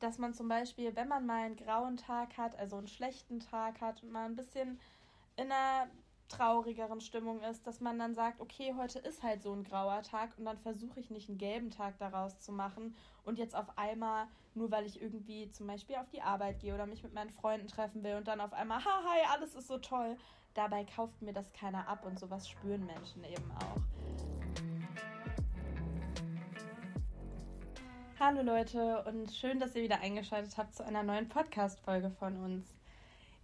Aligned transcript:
dass 0.00 0.18
man 0.18 0.34
zum 0.34 0.48
Beispiel, 0.48 0.94
wenn 0.94 1.08
man 1.08 1.26
mal 1.26 1.44
einen 1.44 1.56
grauen 1.56 1.96
Tag 1.96 2.36
hat, 2.36 2.56
also 2.58 2.76
einen 2.76 2.88
schlechten 2.88 3.40
Tag 3.40 3.80
hat 3.80 4.02
und 4.02 4.10
mal 4.10 4.26
ein 4.26 4.36
bisschen 4.36 4.78
in 5.36 5.50
einer 5.50 5.88
traurigeren 6.28 7.00
Stimmung 7.00 7.40
ist, 7.42 7.66
dass 7.66 7.80
man 7.80 7.98
dann 7.98 8.14
sagt, 8.14 8.40
okay, 8.40 8.74
heute 8.76 8.98
ist 8.98 9.22
halt 9.22 9.42
so 9.42 9.52
ein 9.52 9.64
grauer 9.64 10.02
Tag 10.02 10.30
und 10.38 10.44
dann 10.44 10.58
versuche 10.58 10.98
ich 10.98 11.10
nicht 11.10 11.28
einen 11.28 11.38
gelben 11.38 11.70
Tag 11.70 11.98
daraus 11.98 12.40
zu 12.40 12.52
machen 12.52 12.96
und 13.24 13.38
jetzt 13.38 13.54
auf 13.54 13.78
einmal, 13.78 14.26
nur 14.54 14.70
weil 14.70 14.86
ich 14.86 15.00
irgendwie 15.00 15.50
zum 15.52 15.66
Beispiel 15.66 15.96
auf 15.96 16.08
die 16.10 16.22
Arbeit 16.22 16.60
gehe 16.60 16.74
oder 16.74 16.86
mich 16.86 17.02
mit 17.02 17.14
meinen 17.14 17.30
Freunden 17.30 17.68
treffen 17.68 18.02
will 18.02 18.16
und 18.16 18.26
dann 18.26 18.40
auf 18.40 18.52
einmal, 18.52 18.84
ha, 18.84 19.02
hi, 19.04 19.20
alles 19.32 19.54
ist 19.54 19.68
so 19.68 19.78
toll. 19.78 20.16
Dabei 20.54 20.84
kauft 20.84 21.20
mir 21.22 21.32
das 21.32 21.52
keiner 21.52 21.86
ab 21.86 22.04
und 22.04 22.18
sowas 22.18 22.48
spüren 22.48 22.86
Menschen 22.86 23.22
eben 23.24 23.50
auch. 23.52 23.95
Hallo 28.18 28.40
Leute 28.40 29.04
und 29.04 29.30
schön, 29.30 29.60
dass 29.60 29.74
ihr 29.76 29.82
wieder 29.82 30.00
eingeschaltet 30.00 30.56
habt 30.56 30.74
zu 30.74 30.82
einer 30.82 31.02
neuen 31.02 31.28
Podcast-Folge 31.28 32.08
von 32.08 32.42
uns. 32.42 32.74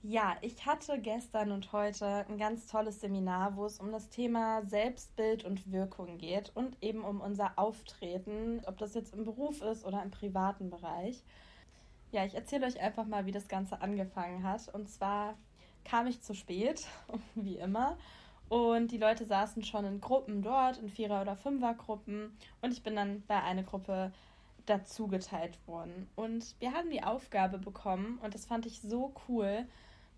Ja, 0.02 0.34
ich 0.40 0.64
hatte 0.64 0.98
gestern 0.98 1.52
und 1.52 1.72
heute 1.72 2.24
ein 2.26 2.38
ganz 2.38 2.68
tolles 2.68 3.02
Seminar, 3.02 3.54
wo 3.56 3.66
es 3.66 3.80
um 3.80 3.92
das 3.92 4.08
Thema 4.08 4.62
Selbstbild 4.64 5.44
und 5.44 5.70
Wirkung 5.70 6.16
geht 6.16 6.52
und 6.54 6.82
eben 6.82 7.04
um 7.04 7.20
unser 7.20 7.52
Auftreten, 7.56 8.62
ob 8.64 8.78
das 8.78 8.94
jetzt 8.94 9.12
im 9.12 9.24
Beruf 9.24 9.60
ist 9.60 9.84
oder 9.84 10.02
im 10.02 10.10
privaten 10.10 10.70
Bereich. 10.70 11.22
Ja, 12.10 12.24
ich 12.24 12.34
erzähle 12.34 12.66
euch 12.66 12.80
einfach 12.80 13.04
mal, 13.04 13.26
wie 13.26 13.32
das 13.32 13.48
Ganze 13.48 13.82
angefangen 13.82 14.42
hat. 14.42 14.72
Und 14.72 14.88
zwar 14.88 15.36
kam 15.84 16.06
ich 16.06 16.22
zu 16.22 16.32
spät, 16.32 16.88
wie 17.34 17.58
immer. 17.58 17.98
Und 18.48 18.90
die 18.90 18.98
Leute 18.98 19.26
saßen 19.26 19.64
schon 19.64 19.84
in 19.84 20.00
Gruppen 20.00 20.40
dort, 20.40 20.78
in 20.78 20.88
Vierer- 20.88 21.20
oder 21.20 21.36
Fünfergruppen. 21.36 22.34
Und 22.62 22.72
ich 22.72 22.82
bin 22.82 22.96
dann 22.96 23.22
bei 23.26 23.42
einer 23.42 23.64
Gruppe 23.64 24.12
dazugeteilt 24.66 25.58
worden. 25.66 26.08
Und 26.16 26.54
wir 26.60 26.72
haben 26.72 26.90
die 26.90 27.02
Aufgabe 27.02 27.58
bekommen, 27.58 28.18
und 28.22 28.34
das 28.34 28.46
fand 28.46 28.66
ich 28.66 28.80
so 28.80 29.12
cool, 29.28 29.66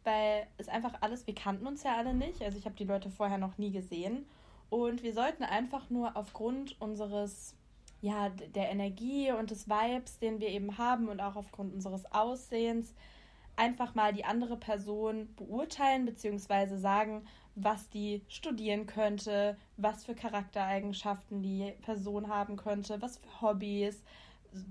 weil 0.05 0.47
es 0.59 0.69
einfach 0.69 0.95
alles, 1.01 1.27
wir 1.27 1.35
kannten 1.35 1.67
uns 1.67 1.83
ja 1.83 1.97
alle 1.97 2.15
nicht, 2.15 2.43
also 2.43 2.59
ich 2.59 2.67
habe 2.67 2.77
die 2.77 2.85
Leute 2.85 3.11
vorher 3.11 3.39
noch 3.39 3.59
nie 3.59 3.71
gesehen 3.71 4.27
und 4.71 5.03
wir 5.03 5.15
sollten 5.15 5.45
einfach 5.45 5.89
nur 5.89 6.17
aufgrund 6.17 6.81
unseres 6.81 7.55
ja, 8.03 8.29
der 8.29 8.71
Energie 8.71 9.33
und 9.33 9.51
des 9.51 9.67
Vibes, 9.67 10.19
den 10.19 10.41
wir 10.41 10.49
eben 10.49 10.77
haben 10.77 11.09
und 11.09 11.21
auch 11.21 11.37
aufgrund 11.37 11.73
unseres 11.73 12.05
Aussehens 12.13 12.95
einfach 13.57 13.95
mal 13.95 14.13
die 14.13 14.27
andere 14.27 14.59
Person 14.59 15.33
beurteilen 15.37 16.05
bzw. 16.05 16.77
sagen, 16.77 17.27
was 17.55 17.89
die 17.89 18.23
studieren 18.29 18.87
könnte, 18.87 19.57
was 19.77 20.05
für 20.05 20.15
Charaktereigenschaften 20.15 21.41
die 21.43 21.73
Person 21.83 22.29
haben 22.29 22.57
könnte, 22.57 23.01
was 23.01 23.19
für 23.19 23.41
Hobbys. 23.41 24.03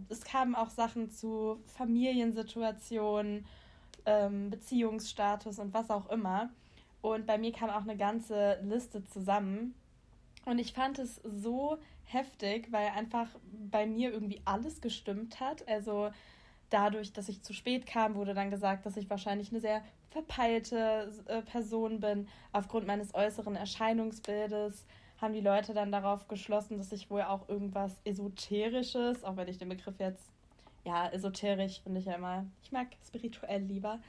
Es 0.09 0.23
kamen 0.23 0.55
auch 0.55 0.69
Sachen 0.69 1.09
zu 1.09 1.59
Familiensituationen 1.75 3.45
ähm, 4.05 4.49
Beziehungsstatus 4.49 5.59
und 5.59 5.73
was 5.73 5.89
auch 5.89 6.09
immer. 6.09 6.49
Und 7.01 7.25
bei 7.25 7.37
mir 7.37 7.51
kam 7.51 7.69
auch 7.69 7.81
eine 7.81 7.97
ganze 7.97 8.59
Liste 8.63 9.03
zusammen. 9.05 9.73
Und 10.45 10.59
ich 10.59 10.73
fand 10.73 10.99
es 10.99 11.21
so 11.23 11.77
heftig, 12.05 12.71
weil 12.71 12.87
einfach 12.89 13.27
bei 13.69 13.85
mir 13.85 14.11
irgendwie 14.11 14.41
alles 14.45 14.81
gestimmt 14.81 15.39
hat. 15.39 15.67
Also 15.67 16.11
dadurch, 16.69 17.13
dass 17.13 17.29
ich 17.29 17.41
zu 17.41 17.53
spät 17.53 17.85
kam, 17.85 18.15
wurde 18.15 18.33
dann 18.33 18.51
gesagt, 18.51 18.85
dass 18.85 18.97
ich 18.97 19.09
wahrscheinlich 19.09 19.51
eine 19.51 19.61
sehr 19.61 19.83
verpeilte 20.09 21.11
äh, 21.27 21.41
Person 21.41 21.99
bin. 21.99 22.27
Aufgrund 22.51 22.87
meines 22.87 23.13
äußeren 23.15 23.55
Erscheinungsbildes 23.55 24.85
haben 25.23 25.33
die 25.33 25.41
Leute 25.41 25.73
dann 25.73 25.91
darauf 25.91 26.27
geschlossen, 26.27 26.77
dass 26.77 26.91
ich 26.91 27.09
wohl 27.09 27.21
auch 27.21 27.47
irgendwas 27.47 27.95
Esoterisches, 28.03 29.23
auch 29.23 29.37
wenn 29.37 29.47
ich 29.47 29.57
den 29.57 29.69
Begriff 29.69 29.97
jetzt 29.97 30.29
ja, 30.83 31.07
esoterisch 31.09 31.79
finde 31.81 32.01
ich 32.01 32.05
ja 32.05 32.15
immer. 32.15 32.45
Ich 32.61 32.73
mag 32.73 32.87
spirituell 33.07 33.61
lieber. 33.61 33.99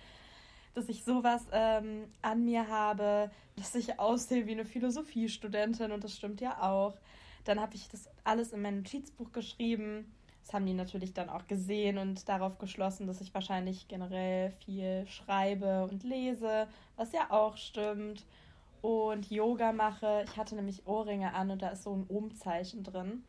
Dass 0.74 0.88
ich 0.88 1.04
sowas 1.04 1.46
ähm, 1.52 2.08
an 2.20 2.44
mir 2.44 2.66
habe, 2.66 3.30
dass 3.54 3.76
ich 3.76 4.00
aussehe 4.00 4.46
wie 4.48 4.52
eine 4.52 4.64
Philosophiestudentin 4.64 5.92
und 5.92 6.02
das 6.02 6.16
stimmt 6.16 6.40
ja 6.40 6.60
auch. 6.60 6.96
Dann 7.44 7.60
habe 7.60 7.76
ich 7.76 7.88
das 7.88 8.08
alles 8.24 8.52
in 8.52 8.60
mein 8.60 8.78
Notizbuch 8.78 9.30
geschrieben. 9.30 10.12
Das 10.42 10.52
haben 10.52 10.66
die 10.66 10.74
natürlich 10.74 11.14
dann 11.14 11.28
auch 11.28 11.46
gesehen 11.46 11.96
und 11.96 12.28
darauf 12.28 12.58
geschlossen, 12.58 13.06
dass 13.06 13.20
ich 13.20 13.32
wahrscheinlich 13.32 13.86
generell 13.86 14.50
viel 14.64 15.06
schreibe 15.06 15.84
und 15.84 16.02
lese, 16.02 16.66
was 16.96 17.12
ja 17.12 17.30
auch 17.30 17.56
stimmt. 17.56 18.24
Und 18.84 19.30
Yoga 19.30 19.72
mache. 19.72 20.24
Ich 20.26 20.36
hatte 20.36 20.54
nämlich 20.54 20.86
Ohrringe 20.86 21.32
an 21.32 21.50
und 21.50 21.62
da 21.62 21.70
ist 21.70 21.84
so 21.84 21.96
ein 21.96 22.04
Ohmzeichen 22.06 22.84
drin 22.84 23.24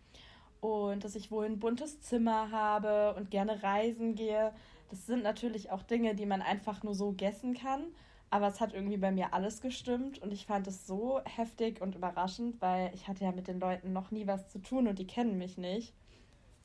und 0.60 1.06
dass 1.06 1.16
ich 1.16 1.32
wohl 1.32 1.46
ein 1.46 1.60
buntes 1.60 2.02
Zimmer 2.02 2.52
habe 2.52 3.16
und 3.16 3.32
gerne 3.32 3.64
reisen 3.64 4.16
gehe. 4.16 4.52
Das 4.90 5.06
sind 5.06 5.24
natürlich 5.24 5.72
auch 5.72 5.82
Dinge, 5.84 6.14
die 6.14 6.26
man 6.26 6.42
einfach 6.42 6.84
nur 6.84 6.94
so 6.94 7.14
gessen 7.14 7.54
kann. 7.54 7.86
Aber 8.30 8.48
es 8.48 8.60
hat 8.60 8.74
irgendwie 8.74 8.98
bei 8.98 9.14
mir 9.14 9.34
alles 9.34 9.62
gestimmt 9.62 10.22
und 10.22 10.34
ich 10.34 10.46
fand 10.46 10.68
es 10.68 10.88
so 10.88 11.22
heftig 11.24 11.82
und 11.82 11.96
überraschend, 11.96 12.62
weil 12.62 12.94
ich 12.94 13.08
hatte 13.08 13.24
ja 13.24 13.32
mit 13.32 13.48
den 13.48 13.62
Leuten 13.62 13.94
noch 13.94 14.12
nie 14.12 14.28
was 14.28 14.50
zu 14.50 14.60
tun 14.60 14.90
und 14.90 15.00
die 15.00 15.08
kennen 15.08 15.38
mich 15.38 15.58
nicht. 15.58 15.94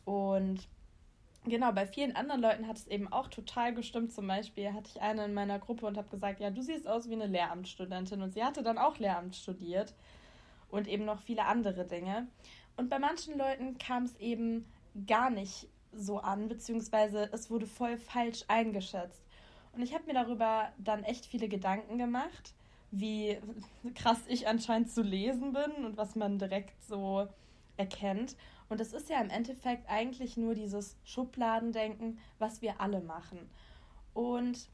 Und 0.05 0.67
genau, 1.45 1.73
bei 1.73 1.87
vielen 1.87 2.17
anderen 2.17 2.41
Leuten 2.41 2.67
hat 2.67 2.77
es 2.77 2.87
eben 2.87 3.13
auch 3.13 3.29
total 3.29 3.75
gestimmt. 3.75 4.13
Zum 4.13 4.27
Beispiel 4.27 4.73
hatte 4.73 4.91
ich 4.95 5.01
eine 5.01 5.25
in 5.25 5.35
meiner 5.35 5.59
Gruppe 5.59 5.87
und 5.87 5.97
habe 5.97 6.09
gesagt, 6.09 6.41
ja, 6.41 6.51
du 6.51 6.63
siehst 6.63 6.87
aus 6.87 7.09
wie 7.09 7.15
eine 7.15 7.27
Lehramtsstudentin 7.27 8.23
und 8.23 8.33
sie 8.33 8.45
hatte 8.45 8.63
dann 8.63 8.79
auch 8.79 8.99
Lehramt 8.99 9.37
studiert 9.37 9.95
und 10.71 10.89
eben 10.89 11.05
noch 11.05 11.21
viele 11.21 11.47
andere 11.47 11.87
Dinge. 11.87 12.29
Und 12.77 12.89
bei 12.89 12.99
manchen 12.99 13.37
Leuten 13.37 13.79
kam 13.79 14.05
es 14.05 14.17
eben 14.17 14.65
gar 15.07 15.31
nicht 15.31 15.69
so 15.93 16.19
an, 16.19 16.49
beziehungsweise 16.49 17.29
es 17.33 17.51
wurde 17.51 17.67
voll 17.67 17.97
falsch 17.97 18.45
eingeschätzt. 18.49 19.23
Und 19.73 19.83
ich 19.83 19.95
habe 19.95 20.05
mir 20.07 20.15
darüber 20.15 20.73
dann 20.79 21.05
echt 21.05 21.27
viele 21.27 21.49
Gedanken 21.49 21.99
gemacht, 21.99 22.55
wie 22.91 23.39
krass 23.95 24.21
ich 24.29 24.49
anscheinend 24.49 24.91
zu 24.91 25.03
lesen 25.03 25.53
bin 25.53 25.85
und 25.85 25.97
was 25.97 26.17
man 26.17 26.39
direkt 26.39 26.83
so 26.85 27.29
erkennt. 27.77 28.37
Und 28.71 28.81
es 28.81 28.95
ist 28.95 29.11
ja 29.11 29.21
im 29.21 29.31
Endeffekt 29.31 29.91
eigentlich 29.91 30.37
nur 30.37 30.55
dieses 30.55 30.97
Schubladendenken, 31.05 32.19
was 32.39 32.63
wir 32.63 32.81
alle 32.81 33.01
machen. 33.01 33.51
Und 34.15 34.71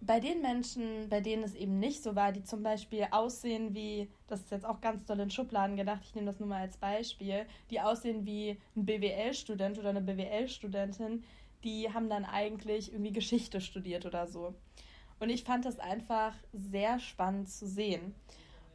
bei 0.00 0.20
den 0.20 0.42
Menschen, 0.42 1.08
bei 1.08 1.20
denen 1.20 1.44
es 1.44 1.54
eben 1.54 1.78
nicht 1.78 2.02
so 2.02 2.16
war, 2.16 2.32
die 2.32 2.42
zum 2.42 2.62
Beispiel 2.62 3.06
aussehen 3.12 3.72
wie, 3.72 4.10
das 4.26 4.40
ist 4.40 4.50
jetzt 4.50 4.66
auch 4.66 4.80
ganz 4.80 5.06
doll 5.06 5.20
in 5.20 5.30
Schubladen 5.30 5.76
gedacht, 5.76 6.02
ich 6.04 6.14
nehme 6.14 6.26
das 6.26 6.40
nur 6.40 6.48
mal 6.48 6.60
als 6.60 6.76
Beispiel, 6.76 7.46
die 7.70 7.80
aussehen 7.80 8.26
wie 8.26 8.58
ein 8.76 8.84
BWL-Student 8.84 9.78
oder 9.78 9.90
eine 9.90 10.02
BWL-Studentin, 10.02 11.24
die 11.62 11.94
haben 11.94 12.10
dann 12.10 12.24
eigentlich 12.24 12.92
irgendwie 12.92 13.12
Geschichte 13.12 13.60
studiert 13.60 14.04
oder 14.06 14.26
so. 14.26 14.54
Und 15.20 15.30
ich 15.30 15.44
fand 15.44 15.64
das 15.64 15.78
einfach 15.78 16.34
sehr 16.52 16.98
spannend 16.98 17.48
zu 17.48 17.66
sehen. 17.66 18.14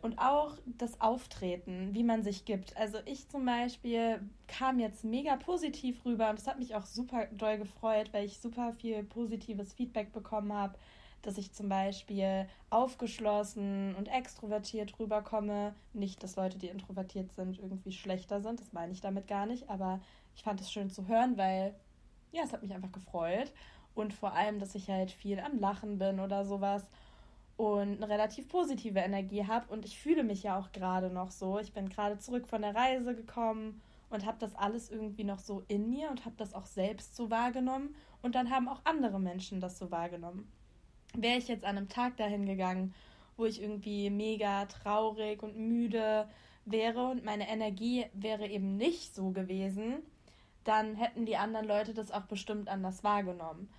Und 0.02 0.18
auch 0.18 0.58
das 0.66 1.02
Auftreten, 1.02 1.94
wie 1.94 2.04
man 2.04 2.24
sich 2.24 2.46
gibt. 2.46 2.76
Also 2.78 3.00
ich 3.06 3.28
zum 3.28 3.46
Beispiel 3.46 4.22
kam 4.48 4.80
jetzt 4.80 5.04
mega 5.04 5.36
positiv 5.36 6.06
rüber 6.06 6.30
und 6.30 6.40
das 6.40 6.48
hat 6.48 6.58
mich 6.58 6.74
auch 6.76 6.86
super 6.86 7.26
doll 7.34 7.58
gefreut, 7.58 8.14
weil 8.14 8.26
ich 8.26 8.40
super 8.40 8.74
viel 8.74 9.04
positives 9.04 9.74
Feedback 9.74 10.14
bekommen 10.14 10.54
habe 10.54 10.76
dass 11.22 11.38
ich 11.38 11.52
zum 11.52 11.70
Beispiel 11.70 12.48
aufgeschlossen 12.70 13.96
und 13.96 14.08
extrovertiert 14.08 14.98
rüberkomme. 15.00 15.76
Nicht, 15.94 16.24
dass 16.24 16.36
Leute, 16.36 16.58
die 16.58 16.68
introvertiert 16.68 17.34
sind, 17.34 17.60
irgendwie 17.60 17.92
schlechter 17.92 18.42
sind. 18.42 18.60
Das 18.60 18.74
meine 18.74 18.94
ich 18.94 19.02
damit 19.02 19.28
gar 19.28 19.46
nicht. 19.46 19.70
Aber 19.70 20.00
ich 20.36 20.44
fand 20.44 20.62
es 20.62 20.72
schön 20.72 20.90
zu 20.90 21.08
hören, 21.08 21.38
weil 21.38 21.76
ja, 22.32 22.44
es 22.44 22.54
hat 22.54 22.62
mich 22.62 22.74
einfach 22.74 22.92
gefreut. 22.92 23.52
Und 23.96 24.14
vor 24.14 24.34
allem, 24.34 24.60
dass 24.60 24.76
ich 24.76 24.90
halt 24.90 25.12
viel 25.12 25.40
am 25.40 25.60
Lachen 25.60 25.98
bin 25.98 26.20
oder 26.20 26.46
sowas 26.46 26.86
und 27.60 27.98
eine 27.98 28.10
relativ 28.10 28.48
positive 28.48 29.00
Energie 29.00 29.46
habe. 29.46 29.72
Und 29.72 29.86
ich 29.86 30.00
fühle 30.00 30.24
mich 30.24 30.44
ja 30.44 30.58
auch 30.58 30.72
gerade 30.72 31.10
noch 31.10 31.32
so. 31.32 31.60
Ich 31.60 31.74
bin 31.74 31.90
gerade 31.90 32.18
zurück 32.18 32.48
von 32.48 32.62
der 32.62 32.76
Reise 32.76 33.16
gekommen 33.16 33.82
und 34.10 34.26
habe 34.26 34.38
das 34.40 34.56
alles 34.56 34.90
irgendwie 34.90 35.24
noch 35.24 35.40
so 35.40 35.64
in 35.68 35.90
mir 35.90 36.10
und 36.10 36.26
habe 36.26 36.36
das 36.38 36.54
auch 36.54 36.66
selbst 36.66 37.16
so 37.16 37.30
wahrgenommen. 37.30 37.96
Und 38.22 38.36
dann 38.36 38.50
haben 38.50 38.68
auch 38.68 38.82
andere 38.86 39.20
Menschen 39.20 39.60
das 39.62 39.78
so 39.78 39.92
wahrgenommen 39.92 40.52
wäre 41.14 41.38
ich 41.38 41.48
jetzt 41.48 41.66
an 41.66 41.78
einem 41.78 41.90
Tag 41.90 42.18
dahin 42.18 42.46
gegangen, 42.46 42.94
wo 43.38 43.46
ich 43.46 43.62
irgendwie 43.62 44.10
mega 44.10 44.66
traurig 44.66 45.42
und 45.44 45.58
müde 45.58 46.28
wäre 46.66 47.08
und 47.08 47.24
meine 47.24 47.50
Energie 47.50 48.06
wäre 48.14 48.48
eben 48.48 48.78
nicht 48.78 49.16
so 49.16 49.32
gewesen, 49.32 50.04
dann 50.64 50.96
hätten 50.96 51.26
die 51.26 51.38
anderen 51.38 51.68
Leute 51.68 51.94
das 51.94 52.12
auch 52.12 52.24
bestimmt 52.24 52.68
anders 52.68 53.04
wahrgenommen. 53.04 53.70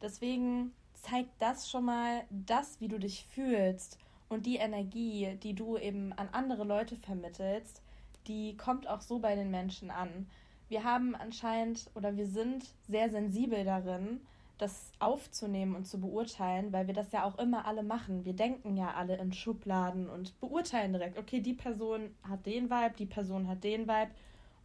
Deswegen 0.00 0.72
zeigt 1.02 1.30
das 1.40 1.70
schon 1.70 1.84
mal 1.84 2.24
das, 2.30 2.80
wie 2.80 2.88
du 2.88 2.98
dich 2.98 3.24
fühlst 3.24 3.98
und 4.28 4.46
die 4.46 4.56
Energie, 4.56 5.36
die 5.42 5.54
du 5.54 5.76
eben 5.76 6.12
an 6.12 6.28
andere 6.32 6.64
Leute 6.64 6.96
vermittelst, 6.96 7.82
die 8.26 8.56
kommt 8.56 8.88
auch 8.88 9.00
so 9.00 9.18
bei 9.18 9.34
den 9.34 9.50
Menschen 9.50 9.90
an. 9.90 10.28
Wir 10.68 10.84
haben 10.84 11.14
anscheinend 11.16 11.90
oder 11.94 12.16
wir 12.16 12.26
sind 12.26 12.64
sehr 12.86 13.10
sensibel 13.10 13.64
darin, 13.64 14.20
das 14.60 14.92
aufzunehmen 14.98 15.74
und 15.74 15.86
zu 15.86 16.00
beurteilen, 16.00 16.72
weil 16.72 16.86
wir 16.86 16.94
das 16.94 17.12
ja 17.12 17.24
auch 17.24 17.38
immer 17.38 17.64
alle 17.64 17.82
machen. 17.82 18.24
Wir 18.24 18.34
denken 18.34 18.76
ja 18.76 18.92
alle 18.94 19.16
in 19.16 19.32
Schubladen 19.32 20.08
und 20.08 20.38
beurteilen 20.38 20.92
direkt, 20.92 21.18
okay, 21.18 21.40
die 21.40 21.54
Person 21.54 22.14
hat 22.28 22.44
den 22.46 22.70
Vibe, 22.70 22.94
die 22.98 23.06
Person 23.06 23.48
hat 23.48 23.64
den 23.64 23.88
Vibe. 23.88 24.10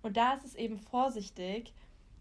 Und 0.03 0.17
da 0.17 0.33
ist 0.33 0.45
es 0.45 0.55
eben 0.55 0.77
vorsichtig, 0.77 1.73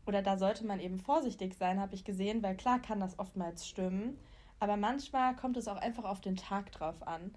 oder 0.07 0.23
da 0.23 0.37
sollte 0.37 0.67
man 0.67 0.81
eben 0.81 0.99
vorsichtig 0.99 1.55
sein, 1.55 1.81
habe 1.81 1.95
ich 1.95 2.05
gesehen, 2.05 2.43
weil 2.43 2.57
klar 2.57 2.81
kann 2.81 3.01
das 3.01 3.19
oftmals 3.19 3.67
stimmen, 3.67 4.19
aber 4.61 4.77
manchmal 4.77 5.35
kommt 5.37 5.57
es 5.57 5.69
auch 5.69 5.77
einfach 5.77 6.05
auf 6.05 6.21
den 6.21 6.37
Tag 6.37 6.73
drauf 6.73 7.07
an. 7.07 7.35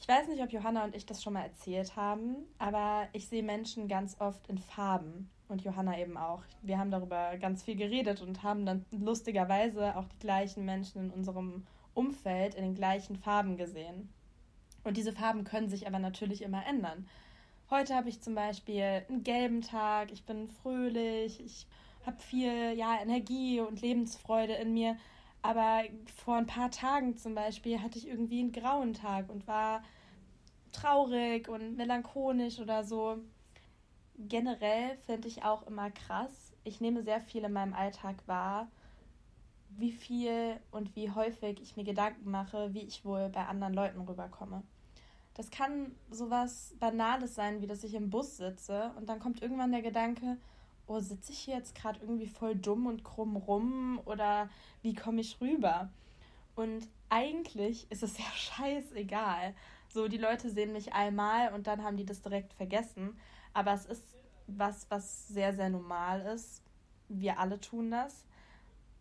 Ich 0.00 0.08
weiß 0.08 0.28
nicht, 0.28 0.42
ob 0.42 0.50
Johanna 0.50 0.84
und 0.84 0.96
ich 0.96 1.06
das 1.06 1.22
schon 1.22 1.34
mal 1.34 1.44
erzählt 1.44 1.94
haben, 1.94 2.36
aber 2.58 3.06
ich 3.12 3.28
sehe 3.28 3.42
Menschen 3.42 3.86
ganz 3.86 4.16
oft 4.20 4.48
in 4.48 4.58
Farben 4.58 5.30
und 5.48 5.62
Johanna 5.62 5.98
eben 5.98 6.16
auch. 6.16 6.42
Wir 6.62 6.78
haben 6.78 6.90
darüber 6.90 7.36
ganz 7.38 7.62
viel 7.62 7.76
geredet 7.76 8.20
und 8.20 8.42
haben 8.42 8.66
dann 8.66 8.84
lustigerweise 8.90 9.96
auch 9.96 10.08
die 10.08 10.18
gleichen 10.18 10.64
Menschen 10.64 11.04
in 11.04 11.10
unserem 11.10 11.64
Umfeld 11.94 12.54
in 12.54 12.64
den 12.64 12.74
gleichen 12.74 13.16
Farben 13.16 13.56
gesehen. 13.56 14.08
Und 14.82 14.96
diese 14.96 15.12
Farben 15.12 15.44
können 15.44 15.68
sich 15.68 15.86
aber 15.86 15.98
natürlich 15.98 16.42
immer 16.42 16.66
ändern. 16.66 17.06
Heute 17.72 17.94
habe 17.94 18.10
ich 18.10 18.20
zum 18.20 18.34
Beispiel 18.34 19.02
einen 19.08 19.24
gelben 19.24 19.62
Tag, 19.62 20.12
ich 20.12 20.26
bin 20.26 20.46
fröhlich, 20.46 21.40
ich 21.40 21.66
habe 22.04 22.18
viel 22.20 22.74
ja, 22.74 23.00
Energie 23.00 23.60
und 23.60 23.80
Lebensfreude 23.80 24.52
in 24.52 24.74
mir. 24.74 24.98
Aber 25.40 25.80
vor 26.14 26.36
ein 26.36 26.44
paar 26.44 26.70
Tagen 26.70 27.16
zum 27.16 27.34
Beispiel 27.34 27.80
hatte 27.80 27.96
ich 27.96 28.06
irgendwie 28.06 28.40
einen 28.40 28.52
grauen 28.52 28.92
Tag 28.92 29.30
und 29.30 29.46
war 29.48 29.82
traurig 30.70 31.48
und 31.48 31.78
melancholisch 31.78 32.60
oder 32.60 32.84
so. 32.84 33.16
Generell 34.18 34.98
finde 35.06 35.28
ich 35.28 35.42
auch 35.42 35.66
immer 35.66 35.90
krass. 35.90 36.52
Ich 36.64 36.82
nehme 36.82 37.02
sehr 37.02 37.22
viel 37.22 37.42
in 37.42 37.54
meinem 37.54 37.72
Alltag 37.72 38.16
wahr, 38.26 38.70
wie 39.70 39.92
viel 39.92 40.60
und 40.72 40.94
wie 40.94 41.10
häufig 41.10 41.58
ich 41.62 41.78
mir 41.78 41.84
Gedanken 41.84 42.30
mache, 42.30 42.74
wie 42.74 42.82
ich 42.82 43.06
wohl 43.06 43.30
bei 43.30 43.46
anderen 43.46 43.72
Leuten 43.72 44.02
rüberkomme. 44.02 44.62
Das 45.34 45.50
kann 45.50 45.94
sowas 46.10 46.74
Banales 46.78 47.34
sein, 47.34 47.62
wie 47.62 47.66
dass 47.66 47.84
ich 47.84 47.94
im 47.94 48.10
Bus 48.10 48.36
sitze 48.36 48.92
und 48.96 49.08
dann 49.08 49.18
kommt 49.18 49.40
irgendwann 49.40 49.72
der 49.72 49.82
Gedanke, 49.82 50.36
oh, 50.86 51.00
sitze 51.00 51.32
ich 51.32 51.38
hier 51.38 51.56
jetzt 51.56 51.74
gerade 51.74 52.00
irgendwie 52.00 52.26
voll 52.26 52.54
dumm 52.54 52.86
und 52.86 53.04
krumm 53.04 53.36
rum 53.36 54.00
oder 54.04 54.50
wie 54.82 54.94
komme 54.94 55.20
ich 55.20 55.40
rüber? 55.40 55.90
Und 56.54 56.88
eigentlich 57.08 57.90
ist 57.90 58.02
es 58.02 58.18
ja 58.18 58.24
scheißegal. 58.34 59.54
So, 59.88 60.08
die 60.08 60.18
Leute 60.18 60.50
sehen 60.50 60.72
mich 60.72 60.92
einmal 60.92 61.52
und 61.52 61.66
dann 61.66 61.82
haben 61.82 61.96
die 61.96 62.06
das 62.06 62.22
direkt 62.22 62.52
vergessen. 62.54 63.18
Aber 63.52 63.72
es 63.72 63.86
ist 63.86 64.16
was, 64.46 64.86
was 64.90 65.28
sehr, 65.28 65.54
sehr 65.54 65.68
normal 65.68 66.22
ist. 66.22 66.62
Wir 67.08 67.38
alle 67.38 67.60
tun 67.60 67.90
das. 67.90 68.24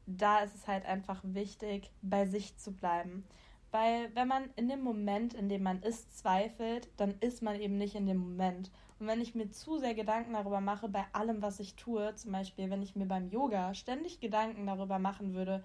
Da 0.05 0.39
ist 0.39 0.55
es 0.55 0.67
halt 0.67 0.85
einfach 0.85 1.21
wichtig, 1.23 1.91
bei 2.01 2.25
sich 2.25 2.57
zu 2.57 2.73
bleiben. 2.73 3.25
Weil 3.71 4.13
wenn 4.15 4.27
man 4.27 4.49
in 4.57 4.67
dem 4.67 4.81
Moment, 4.81 5.33
in 5.33 5.47
dem 5.47 5.63
man 5.63 5.81
ist, 5.81 6.17
zweifelt, 6.17 6.89
dann 6.97 7.15
ist 7.21 7.41
man 7.41 7.59
eben 7.59 7.77
nicht 7.77 7.95
in 7.95 8.05
dem 8.05 8.17
Moment. 8.17 8.69
Und 8.99 9.07
wenn 9.07 9.21
ich 9.21 9.33
mir 9.33 9.49
zu 9.49 9.77
sehr 9.77 9.95
Gedanken 9.95 10.33
darüber 10.33 10.61
mache, 10.61 10.89
bei 10.89 11.05
allem, 11.13 11.41
was 11.41 11.59
ich 11.59 11.75
tue, 11.75 12.13
zum 12.15 12.33
Beispiel, 12.33 12.69
wenn 12.69 12.83
ich 12.83 12.95
mir 12.95 13.05
beim 13.05 13.29
Yoga 13.29 13.73
ständig 13.73 14.19
Gedanken 14.19 14.67
darüber 14.67 14.99
machen 14.99 15.33
würde, 15.33 15.63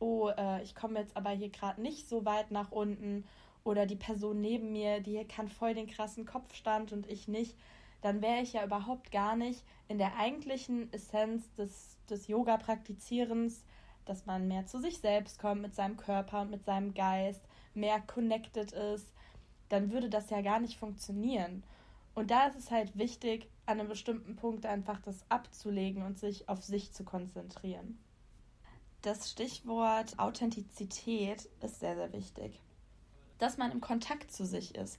oh, 0.00 0.28
äh, 0.36 0.62
ich 0.62 0.74
komme 0.74 0.98
jetzt 0.98 1.16
aber 1.16 1.30
hier 1.30 1.48
gerade 1.48 1.80
nicht 1.80 2.08
so 2.08 2.24
weit 2.24 2.50
nach 2.50 2.72
unten 2.72 3.24
oder 3.62 3.86
die 3.86 3.96
Person 3.96 4.40
neben 4.40 4.72
mir, 4.72 5.00
die 5.00 5.24
kann 5.24 5.48
voll 5.48 5.74
den 5.74 5.86
krassen 5.86 6.26
Kopfstand 6.26 6.92
und 6.92 7.08
ich 7.08 7.28
nicht, 7.28 7.56
dann 8.02 8.20
wäre 8.20 8.42
ich 8.42 8.52
ja 8.52 8.64
überhaupt 8.64 9.10
gar 9.10 9.36
nicht 9.36 9.64
in 9.88 9.96
der 9.96 10.18
eigentlichen 10.18 10.92
Essenz 10.92 11.54
des, 11.54 11.96
des 12.10 12.28
Yoga-Praktizierens, 12.28 13.64
dass 14.04 14.26
man 14.26 14.48
mehr 14.48 14.66
zu 14.66 14.78
sich 14.78 14.98
selbst 14.98 15.38
kommt 15.38 15.62
mit 15.62 15.74
seinem 15.74 15.96
Körper 15.96 16.42
und 16.42 16.50
mit 16.50 16.64
seinem 16.64 16.94
Geist, 16.94 17.42
mehr 17.74 18.00
connected 18.00 18.72
ist, 18.72 19.12
dann 19.68 19.90
würde 19.90 20.08
das 20.08 20.30
ja 20.30 20.40
gar 20.40 20.60
nicht 20.60 20.78
funktionieren. 20.78 21.64
Und 22.14 22.30
da 22.30 22.46
ist 22.46 22.56
es 22.56 22.70
halt 22.70 22.96
wichtig, 22.96 23.48
an 23.66 23.80
einem 23.80 23.88
bestimmten 23.88 24.36
Punkt 24.36 24.66
einfach 24.66 25.00
das 25.00 25.24
abzulegen 25.28 26.02
und 26.02 26.18
sich 26.18 26.48
auf 26.48 26.62
sich 26.62 26.92
zu 26.92 27.04
konzentrieren. 27.04 27.98
Das 29.02 29.30
Stichwort 29.30 30.18
Authentizität 30.18 31.48
ist 31.60 31.80
sehr, 31.80 31.96
sehr 31.96 32.12
wichtig. 32.12 32.60
Dass 33.38 33.58
man 33.58 33.72
im 33.72 33.80
Kontakt 33.80 34.32
zu 34.32 34.46
sich 34.46 34.74
ist. 34.74 34.98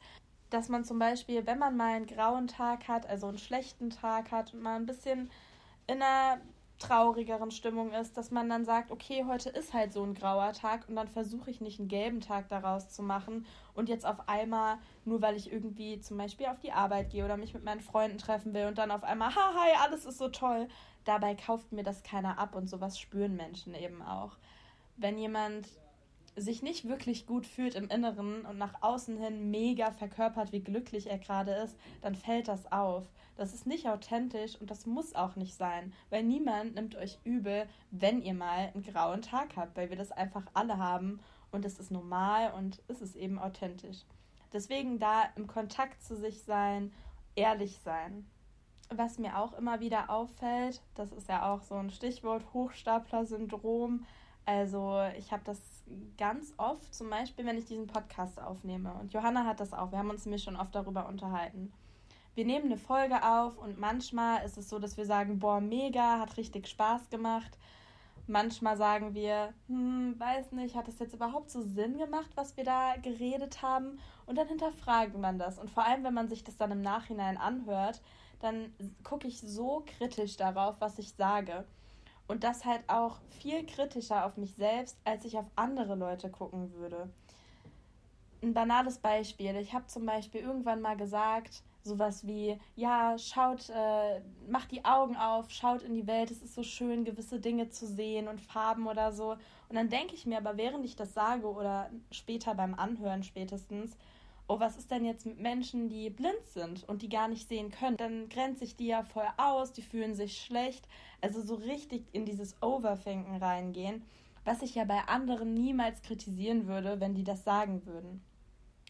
Dass 0.50 0.70
man 0.70 0.84
zum 0.84 1.00
Beispiel, 1.00 1.46
wenn 1.48 1.58
man 1.58 1.78
mal 1.78 1.96
einen 1.96 2.06
grauen 2.06 2.48
Tag 2.48 2.88
hat, 2.88 3.08
also 3.08 3.28
einen 3.28 3.38
schlechten 3.38 3.90
Tag 3.90 4.32
hat 4.32 4.54
und 4.54 4.62
mal 4.62 4.76
ein 4.76 4.86
bisschen 4.86 5.32
in 5.88 6.02
einer 6.02 6.40
traurigeren 6.80 7.52
Stimmung 7.52 7.94
ist, 7.94 8.18
dass 8.18 8.32
man 8.32 8.50
dann 8.50 8.66
sagt, 8.66 8.92
okay, 8.92 9.24
heute 9.28 9.50
ist 9.50 9.74
halt 9.74 9.94
so 9.94 10.04
ein 10.04 10.14
grauer 10.14 10.52
Tag 10.54 10.88
und 10.90 10.96
dann 10.96 11.08
versuche 11.08 11.50
ich 11.50 11.62
nicht 11.62 11.80
einen 11.80 11.88
gelben 11.88 12.20
Tag 12.20 12.50
daraus 12.50 12.90
zu 12.90 13.02
machen 13.02 13.46
und 13.74 13.88
jetzt 13.88 14.06
auf 14.06 14.28
einmal, 14.28 14.78
nur 15.06 15.22
weil 15.22 15.36
ich 15.36 15.52
irgendwie 15.52 16.00
zum 16.02 16.18
Beispiel 16.18 16.48
auf 16.48 16.60
die 16.60 16.74
Arbeit 16.74 17.12
gehe 17.12 17.24
oder 17.24 17.38
mich 17.38 17.54
mit 17.54 17.64
meinen 17.64 17.80
Freunden 17.80 18.18
treffen 18.18 18.54
will 18.54 18.66
und 18.66 18.78
dann 18.78 18.92
auf 18.92 19.04
einmal, 19.04 19.34
ha, 19.34 19.54
hi, 19.56 19.72
alles 19.84 20.06
ist 20.06 20.18
so 20.18 20.28
toll. 20.28 20.68
Dabei 21.06 21.36
kauft 21.36 21.72
mir 21.72 21.84
das 21.84 22.04
keiner 22.04 22.40
ab 22.40 22.56
und 22.56 22.70
sowas 22.70 23.00
spüren 23.00 23.36
Menschen 23.36 23.74
eben 23.74 24.02
auch. 24.02 24.38
Wenn 24.98 25.18
jemand 25.18 25.70
sich 26.36 26.62
nicht 26.62 26.88
wirklich 26.88 27.26
gut 27.26 27.46
fühlt 27.46 27.76
im 27.76 27.90
Inneren 27.90 28.46
und 28.46 28.58
nach 28.58 28.82
außen 28.82 29.18
hin 29.18 29.50
mega 29.52 29.92
verkörpert, 29.92 30.52
wie 30.52 30.60
glücklich 30.60 31.08
er 31.08 31.18
gerade 31.18 31.52
ist, 31.52 31.78
dann 32.02 32.16
fällt 32.16 32.48
das 32.48 32.72
auf. 32.72 33.06
Das 33.36 33.54
ist 33.54 33.68
nicht 33.68 33.88
authentisch 33.88 34.60
und 34.60 34.72
das 34.72 34.86
muss 34.86 35.14
auch 35.14 35.36
nicht 35.36 35.56
sein, 35.56 35.94
weil 36.10 36.24
niemand 36.24 36.76
nimmt 36.76 36.96
euch 36.96 37.20
übel, 37.26 37.68
wenn 37.92 38.22
ihr 38.22 38.34
mal 38.34 38.72
einen 38.74 38.84
grauen 38.84 39.22
Tag 39.22 39.58
habt, 39.58 39.76
weil 39.76 39.90
wir 39.90 39.98
das 39.98 40.12
einfach 40.12 40.44
alle 40.54 40.78
haben 40.78 41.20
und 41.52 41.66
es 41.66 41.80
ist 41.80 41.92
normal 41.92 42.54
und 42.54 42.82
es 42.88 43.02
ist 43.02 43.16
eben 43.16 43.38
authentisch. 43.38 44.06
Deswegen 44.54 45.00
da 45.00 45.24
im 45.36 45.48
Kontakt 45.48 46.02
zu 46.02 46.16
sich 46.16 46.42
sein, 46.44 46.94
ehrlich 47.36 47.80
sein. 47.84 48.26
Was 48.90 49.18
mir 49.18 49.38
auch 49.38 49.54
immer 49.54 49.80
wieder 49.80 50.10
auffällt, 50.10 50.82
das 50.94 51.12
ist 51.12 51.28
ja 51.28 51.52
auch 51.52 51.62
so 51.62 51.76
ein 51.76 51.90
Stichwort 51.90 52.46
Hochstapler-Syndrom. 52.54 54.06
Also 54.46 55.02
ich 55.18 55.32
habe 55.32 55.44
das 55.44 55.60
ganz 56.18 56.54
oft, 56.58 56.94
zum 56.94 57.10
Beispiel, 57.10 57.46
wenn 57.46 57.58
ich 57.58 57.66
diesen 57.66 57.88
Podcast 57.88 58.40
aufnehme. 58.40 58.94
Und 58.94 59.12
Johanna 59.12 59.44
hat 59.44 59.60
das 59.60 59.74
auch. 59.74 59.92
Wir 59.92 59.98
haben 59.98 60.12
uns 60.12 60.26
nämlich 60.26 60.44
schon 60.44 60.56
oft 60.56 60.74
darüber 60.74 61.08
unterhalten. 61.08 61.74
Wir 62.36 62.44
nehmen 62.44 62.66
eine 62.66 62.78
Folge 62.78 63.24
auf 63.24 63.58
und 63.58 63.80
manchmal 63.80 64.46
ist 64.46 64.58
es 64.58 64.68
so, 64.68 64.78
dass 64.78 64.98
wir 64.98 65.06
sagen, 65.06 65.40
boah, 65.40 65.62
mega, 65.62 66.20
hat 66.20 66.36
richtig 66.36 66.68
Spaß 66.68 67.10
gemacht. 67.10 67.58
Manchmal 68.28 68.76
sagen 68.76 69.14
wir, 69.14 69.54
hm, 69.68 70.20
weiß 70.20 70.52
nicht, 70.52 70.76
hat 70.76 70.90
es 70.90 71.00
jetzt 71.00 71.14
überhaupt 71.14 71.50
so 71.50 71.62
Sinn 71.62 71.98
gemacht, 71.98 72.32
was 72.36 72.58
wir 72.58 72.66
da 72.66 72.96
geredet 73.02 73.62
haben? 73.62 74.00
Und 74.26 74.38
dann 74.38 74.50
hinterfragt 74.50 75.18
man 75.18 75.40
das. 75.40 75.58
Und 75.58 75.70
vor 75.70 75.86
allem, 75.86 76.04
wenn 76.04 76.14
man 76.14 76.28
sich 76.28 76.44
das 76.44 76.58
dann 76.58 76.72
im 76.72 76.82
Nachhinein 76.82 77.38
anhört, 77.38 78.02
dann 78.42 78.74
gucke 79.04 79.30
ich 79.30 79.40
so 79.40 79.84
kritisch 79.98 80.36
darauf, 80.36 80.76
was 80.80 81.00
ich 81.00 81.14
sage. 81.14 81.64
Und 82.28 82.44
das 82.44 82.66
halt 82.66 82.84
auch 82.88 83.20
viel 83.30 83.66
kritischer 83.66 84.26
auf 84.26 84.36
mich 84.36 84.56
selbst, 84.56 84.98
als 85.06 85.24
ich 85.24 85.38
auf 85.38 85.46
andere 85.56 85.96
Leute 85.96 86.30
gucken 86.30 86.74
würde. 86.74 87.10
Ein 88.44 88.54
banales 88.54 88.98
Beispiel. 88.98 89.56
Ich 89.56 89.74
habe 89.74 89.88
zum 89.88 90.06
Beispiel 90.06 90.42
irgendwann 90.42 90.82
mal 90.82 90.98
gesagt, 90.98 91.64
sowas 91.86 92.26
wie, 92.26 92.58
ja, 92.76 93.18
schaut, 93.18 93.70
äh, 93.70 94.22
macht 94.50 94.72
die 94.72 94.84
Augen 94.84 95.16
auf, 95.16 95.52
schaut 95.52 95.84
in 95.84 95.94
die 95.94 96.08
Welt, 96.08 96.32
es 96.32 96.42
ist 96.42 96.56
so 96.56 96.64
schön, 96.64 97.06
gewisse 97.06 97.40
Dinge 97.40 97.70
zu 97.70 97.86
sehen 97.88 98.28
und 98.28 98.42
Farben 98.42 98.88
oder 98.88 99.12
so. 99.12 99.32
Und 99.70 99.76
dann 99.76 99.90
denke 99.90 100.16
ich 100.16 100.26
mir 100.26 100.38
aber, 100.38 100.58
während 100.58 100.84
ich 100.84 100.96
das 100.96 101.14
sage 101.14 101.48
oder 101.48 101.90
später 102.12 102.56
beim 102.56 102.74
Anhören 102.74 103.24
spätestens, 103.24 103.98
oh, 104.48 104.60
was 104.60 104.78
ist 104.78 104.92
denn 104.92 105.06
jetzt 105.06 105.26
mit 105.26 105.40
Menschen, 105.40 105.88
die 105.90 106.10
blind 106.10 106.46
sind 106.54 106.88
und 106.90 107.02
die 107.02 107.10
gar 107.10 107.28
nicht 107.28 107.48
sehen 107.48 107.72
können? 107.72 107.98
Dann 107.98 108.30
grenzt 108.30 108.60
sich 108.60 108.76
die 108.76 108.88
ja 108.88 109.04
voll 109.04 109.28
aus, 109.38 109.72
die 109.72 109.82
fühlen 109.82 110.16
sich 110.16 110.42
schlecht. 110.42 110.88
Also 111.22 111.42
so 111.42 111.56
richtig 111.56 112.04
in 112.14 112.26
dieses 112.26 112.62
Overthinken 112.62 113.38
reingehen, 113.38 114.04
was 114.44 114.62
ich 114.62 114.76
ja 114.76 114.86
bei 114.86 115.00
anderen 115.08 115.54
niemals 115.54 116.02
kritisieren 116.02 116.68
würde, 116.68 117.00
wenn 117.00 117.14
die 117.14 117.24
das 117.24 117.44
sagen 117.44 117.86
würden. 117.86 118.22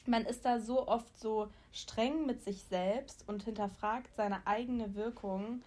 Man 0.06 0.26
ist 0.26 0.46
da 0.46 0.60
so 0.60 0.88
oft 0.88 1.20
so 1.20 1.48
streng 1.72 2.26
mit 2.26 2.44
sich 2.44 2.64
selbst 2.64 3.24
und 3.28 3.44
hinterfragt 3.44 4.16
seine 4.16 4.46
eigene 4.46 4.96
Wirkung 4.96 5.64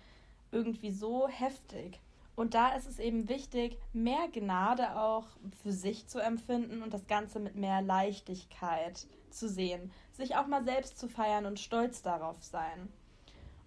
irgendwie 0.53 0.93
so 0.93 1.29
heftig. 1.29 2.01
Und 2.37 2.55
da 2.55 2.69
ist 2.69 2.87
es 2.87 3.01
eben 3.01 3.29
wichtig, 3.29 3.79
mehr 3.93 4.29
Gnade 4.33 4.97
auch 4.97 5.25
für 5.63 5.73
sich 5.73 6.07
zu 6.07 6.21
empfinden 6.21 6.83
und 6.83 6.95
das 6.95 7.09
Ganze 7.09 7.41
mit 7.41 7.57
mehr 7.57 7.83
Leichtigkeit 7.83 9.07
zu 9.31 9.49
sehen. 9.49 9.91
Sich 10.13 10.37
auch 10.37 10.47
mal 10.47 10.63
selbst 10.63 10.99
zu 10.99 11.09
feiern 11.09 11.47
und 11.47 11.59
stolz 11.59 12.03
darauf 12.03 12.37
sein. 12.43 12.89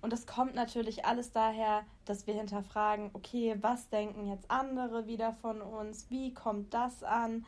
Und 0.02 0.14
das 0.14 0.26
kommt 0.26 0.56
natürlich 0.56 1.06
alles 1.06 1.32
daher, 1.32 1.84
dass 2.06 2.26
wir 2.28 2.34
hinterfragen, 2.34 3.12
okay, 3.14 3.56
was 3.62 3.90
denken 3.90 4.28
jetzt 4.28 4.50
andere 4.50 5.06
wieder 5.06 5.34
von 5.34 5.62
uns? 5.62 6.10
Wie 6.10 6.34
kommt 6.34 6.74
das 6.74 7.04
an? 7.04 7.46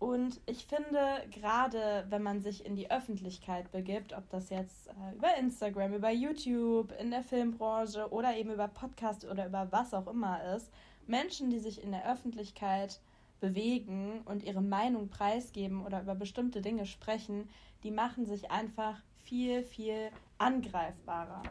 Und 0.00 0.40
ich 0.46 0.64
finde, 0.64 1.26
gerade 1.30 2.06
wenn 2.08 2.22
man 2.22 2.40
sich 2.40 2.64
in 2.64 2.74
die 2.74 2.90
Öffentlichkeit 2.90 3.70
begibt, 3.70 4.14
ob 4.14 4.28
das 4.30 4.48
jetzt 4.48 4.88
äh, 4.88 5.14
über 5.14 5.36
Instagram, 5.36 5.92
über 5.92 6.10
YouTube, 6.10 6.92
in 6.98 7.10
der 7.10 7.22
Filmbranche 7.22 8.10
oder 8.10 8.34
eben 8.34 8.50
über 8.50 8.66
Podcast 8.66 9.26
oder 9.26 9.46
über 9.46 9.68
was 9.70 9.92
auch 9.92 10.06
immer 10.06 10.42
ist, 10.56 10.72
Menschen, 11.06 11.50
die 11.50 11.58
sich 11.58 11.84
in 11.84 11.92
der 11.92 12.10
Öffentlichkeit 12.10 12.98
bewegen 13.40 14.22
und 14.24 14.42
ihre 14.42 14.62
Meinung 14.62 15.10
preisgeben 15.10 15.84
oder 15.84 16.00
über 16.00 16.14
bestimmte 16.14 16.62
Dinge 16.62 16.86
sprechen, 16.86 17.50
die 17.82 17.90
machen 17.90 18.24
sich 18.24 18.50
einfach 18.50 19.02
viel, 19.22 19.62
viel 19.62 20.10
angreifbarer. 20.38 21.42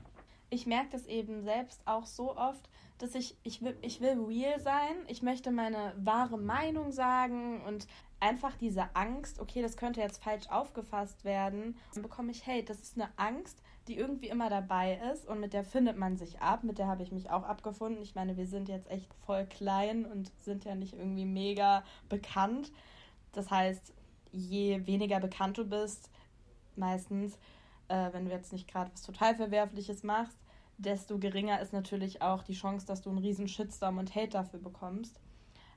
ich 0.50 0.66
merke 0.66 0.90
das 0.94 1.06
eben 1.06 1.44
selbst 1.44 1.82
auch 1.86 2.08
so 2.08 2.36
oft, 2.36 2.68
dass 2.98 3.14
ich, 3.14 3.38
ich 3.44 3.62
will, 3.62 3.78
ich 3.82 4.02
will 4.02 4.20
real 4.28 4.60
sein, 4.60 4.96
ich 5.08 5.22
möchte 5.22 5.52
meine 5.52 5.94
wahre 5.98 6.40
Meinung 6.40 6.92
sagen 6.92 7.62
und 7.66 7.88
einfach 8.20 8.56
diese 8.58 8.96
Angst, 8.96 9.40
okay, 9.40 9.62
das 9.62 9.78
könnte 9.78 10.02
jetzt 10.02 10.24
falsch 10.24 10.50
aufgefasst 10.50 11.24
werden, 11.24 11.78
dann 11.94 12.04
bekomme 12.04 12.32
ich, 12.32 12.46
hey, 12.46 12.64
das 12.64 12.80
ist 12.80 12.96
eine 12.96 13.10
Angst, 13.18 13.62
die 13.88 13.98
irgendwie 13.98 14.30
immer 14.30 14.50
dabei 14.50 15.00
ist 15.12 15.28
und 15.28 15.40
mit 15.40 15.54
der 15.54 15.64
findet 15.64 15.98
man 15.98 16.18
sich 16.18 16.42
ab, 16.42 16.64
mit 16.64 16.78
der 16.78 16.88
habe 16.88 17.02
ich 17.02 17.12
mich 17.12 17.32
auch 17.32 17.44
abgefunden. 17.44 18.04
Ich 18.04 18.14
meine, 18.14 18.38
wir 18.38 18.46
sind 18.46 18.70
jetzt 18.70 18.90
echt 18.92 19.12
voll 19.26 19.46
klein 19.46 20.06
und 20.06 20.32
sind 20.40 20.64
ja 20.64 20.76
nicht 20.76 20.94
irgendwie 20.94 21.26
mega 21.26 21.84
bekannt. 22.08 22.72
Das 23.32 23.50
heißt, 23.50 23.94
je 24.32 24.86
weniger 24.86 25.20
bekannt 25.20 25.58
du 25.58 25.66
bist, 25.66 26.12
meistens, 26.76 27.38
äh, 27.88 28.14
wenn 28.14 28.26
du 28.26 28.32
jetzt 28.32 28.54
nicht 28.54 28.68
gerade 28.68 28.92
was 28.92 29.02
total 29.02 29.36
Verwerfliches 29.36 30.04
machst, 30.04 30.38
desto 30.78 31.18
geringer 31.18 31.60
ist 31.60 31.74
natürlich 31.74 32.22
auch 32.22 32.44
die 32.44 32.54
Chance, 32.54 32.86
dass 32.86 33.02
du 33.02 33.10
einen 33.10 33.20
riesen 33.20 33.48
Shitstorm 33.48 33.98
und 33.98 34.16
Hate 34.16 34.30
dafür 34.30 34.60
bekommst. 34.60 35.20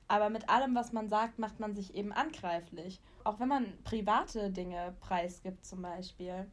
Aber 0.07 0.29
mit 0.29 0.49
allem, 0.49 0.75
was 0.75 0.93
man 0.93 1.09
sagt, 1.09 1.39
macht 1.39 1.59
man 1.59 1.75
sich 1.75 1.95
eben 1.95 2.11
angreiflich. 2.11 2.99
Auch 3.23 3.39
wenn 3.39 3.47
man 3.47 3.73
private 3.83 4.51
Dinge 4.51 4.95
preisgibt 4.99 5.65
zum 5.65 5.81
Beispiel. 5.81 6.45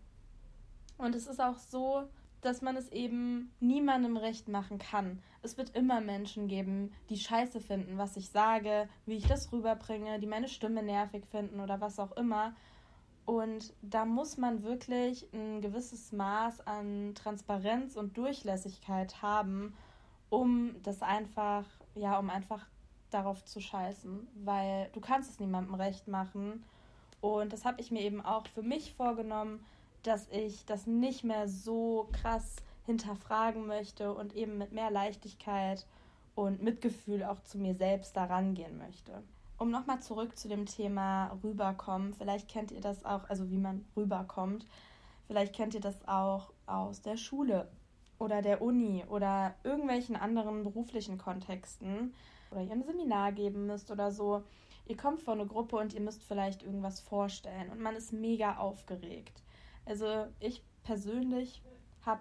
Und 0.99 1.15
es 1.15 1.27
ist 1.27 1.41
auch 1.41 1.59
so, 1.59 2.09
dass 2.41 2.63
man 2.63 2.77
es 2.77 2.91
eben 2.91 3.53
niemandem 3.61 4.17
recht 4.17 4.49
machen 4.49 4.79
kann. 4.79 5.23
Es 5.43 5.59
wird 5.59 5.75
immer 5.77 6.01
Menschen 6.01 6.49
geben, 6.49 6.93
die 7.09 7.19
scheiße 7.19 7.61
finden, 7.61 7.99
was 7.99 8.17
ich 8.17 8.31
sage, 8.31 8.89
wie 9.07 9.17
ich 9.17 9.27
das 9.27 9.53
rüberbringe, 9.53 10.19
die 10.21 10.27
meine 10.27 10.49
Stimme 10.49 10.83
nervig 10.83 11.27
finden 11.27 11.61
oder 11.61 11.81
was 11.81 11.99
auch 11.99 12.13
immer. 12.13 12.55
Und 13.27 13.75
da 13.83 14.05
muss 14.05 14.39
man 14.39 14.63
wirklich 14.63 15.29
ein 15.33 15.61
gewisses 15.61 16.13
Maß 16.13 16.67
an 16.67 17.15
Transparenz 17.15 17.97
und 17.97 18.17
Durchlässigkeit 18.17 19.23
haben, 19.23 19.75
um 20.31 20.75
das 20.83 21.03
einfach, 21.03 21.65
ja, 21.95 22.19
um 22.19 22.31
einfach 22.31 22.67
darauf 23.11 23.45
zu 23.45 23.61
scheißen, 23.61 24.27
weil 24.45 24.89
du 24.93 25.01
kannst 25.01 25.31
es 25.31 25.41
niemandem 25.41 25.75
recht 25.75 26.09
machen. 26.09 26.65
Und 27.21 27.53
das 27.53 27.65
habe 27.65 27.81
ich 27.81 27.91
mir 27.91 28.01
eben 28.03 28.25
auch 28.25 28.47
für 28.47 28.63
mich 28.63 28.95
vorgenommen, 28.95 29.65
dass 30.03 30.29
ich 30.31 30.65
das 30.65 30.87
nicht 30.87 31.25
mehr 31.25 31.49
so 31.49 32.09
krass 32.13 32.57
hinterfragen 32.87 33.67
möchte 33.67 34.15
und 34.15 34.35
eben 34.35 34.59
mit 34.59 34.73
mehr 34.73 34.91
Leichtigkeit 34.91 35.87
und 36.35 36.63
Mitgefühl 36.63 37.25
auch 37.25 37.41
zu 37.43 37.59
mir 37.59 37.75
selbst 37.75 38.17
daran 38.17 38.55
gehen 38.55 38.79
möchte. 38.79 39.23
Um 39.59 39.71
nochmal 39.71 40.01
zurück 40.01 40.39
zu 40.39 40.49
dem 40.49 40.65
Thema 40.65 41.39
rüberkommen, 41.45 42.15
vielleicht 42.15 42.49
kennt 42.49 42.71
ihr 42.71 42.81
das 42.81 43.05
auch, 43.05 43.29
also 43.29 43.51
wie 43.51 43.59
man 43.59 43.85
rüberkommt, 43.95 44.65
vielleicht 45.27 45.55
kennt 45.55 45.75
ihr 45.75 45.83
das 45.83 46.09
auch 46.09 46.51
aus 46.67 47.03
der 47.03 47.19
Schule 47.19 47.69
oder 48.21 48.43
der 48.43 48.63
Uni 48.63 49.05
oder 49.09 49.55
irgendwelchen 49.65 50.15
anderen 50.15 50.63
beruflichen 50.63 51.19
Kontexten 51.19 52.15
oder 52.53 52.63
ihr 52.63 52.71
ein 52.71 52.85
Seminar 52.85 53.33
geben 53.33 53.67
müsst 53.67 53.91
oder 53.91 54.13
so. 54.13 54.45
Ihr 54.87 54.97
kommt 54.97 55.21
vor 55.21 55.35
eine 55.35 55.47
Gruppe 55.47 55.77
und 55.77 55.95
ihr 55.95 56.01
müsst 56.01 56.23
vielleicht 56.23 56.63
irgendwas 56.63 57.01
vorstellen 57.01 57.71
und 57.71 57.81
man 57.81 57.97
ist 57.97 58.13
mega 58.13 58.59
aufgeregt. 58.59 59.43
Also 59.87 60.27
ich 60.39 60.63
persönlich 60.83 61.63
habe 62.05 62.21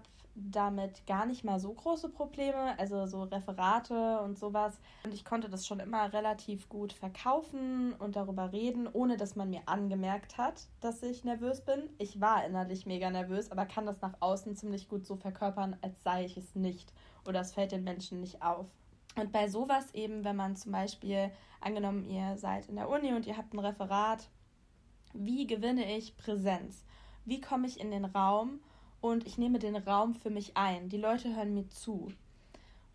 damit 0.52 1.06
gar 1.08 1.26
nicht 1.26 1.44
mal 1.44 1.60
so 1.60 1.74
große 1.74 2.10
Probleme, 2.10 2.78
also 2.78 3.06
so 3.06 3.24
Referate 3.24 4.22
und 4.22 4.38
sowas. 4.38 4.80
Und 5.04 5.14
ich 5.14 5.26
konnte 5.26 5.50
das 5.50 5.68
schon 5.68 5.80
immer 5.80 6.12
relativ 6.14 6.70
gut 6.70 6.94
verkaufen 6.94 7.94
und 7.94 8.16
darüber 8.16 8.52
reden, 8.52 8.88
ohne 8.92 9.18
dass 9.18 9.36
man 9.36 9.50
mir 9.50 9.62
angemerkt 9.66 10.38
hat, 10.38 10.68
dass 10.82 11.04
ich 11.04 11.24
nervös 11.24 11.62
bin. 11.62 11.90
Ich 11.98 12.22
war 12.22 12.46
innerlich 12.46 12.86
mega 12.86 13.10
nervös, 13.10 13.52
aber 13.52 13.66
kann 13.66 13.86
das 13.86 14.02
nach 14.02 14.16
außen 14.20 14.56
ziemlich 14.56 14.88
gut 14.88 15.06
so 15.06 15.16
verkörpern, 15.16 15.76
als 15.82 16.02
sei 16.04 16.26
ich 16.26 16.38
es 16.38 16.56
nicht. 16.56 16.94
Oder 17.28 17.42
es 17.42 17.54
fällt 17.54 17.72
den 17.72 17.84
Menschen 17.84 18.22
nicht 18.22 18.42
auf. 18.42 18.68
Und 19.16 19.32
bei 19.32 19.50
sowas 19.50 19.94
eben, 19.94 20.24
wenn 20.24 20.36
man 20.36 20.56
zum 20.56 20.72
Beispiel, 20.72 21.32
angenommen, 21.62 22.06
ihr 22.06 22.38
seid 22.38 22.70
in 22.70 22.76
der 22.76 22.90
Uni 22.90 23.14
und 23.14 23.26
ihr 23.26 23.38
habt 23.38 23.54
ein 23.54 23.60
Referat, 23.60 24.30
wie 25.14 25.48
gewinne 25.48 25.98
ich 25.98 26.16
Präsenz? 26.18 26.86
Wie 27.26 27.42
komme 27.42 27.68
ich 27.68 27.80
in 27.80 27.92
den 27.92 28.06
Raum 28.06 28.60
und 29.02 29.26
ich 29.26 29.38
nehme 29.38 29.60
den 29.60 29.76
Raum 29.76 30.14
für 30.14 30.30
mich 30.30 30.58
ein. 30.58 30.90
Die 30.90 30.98
Leute 30.98 31.36
hören 31.36 31.54
mir 31.54 31.68
zu. 31.70 32.12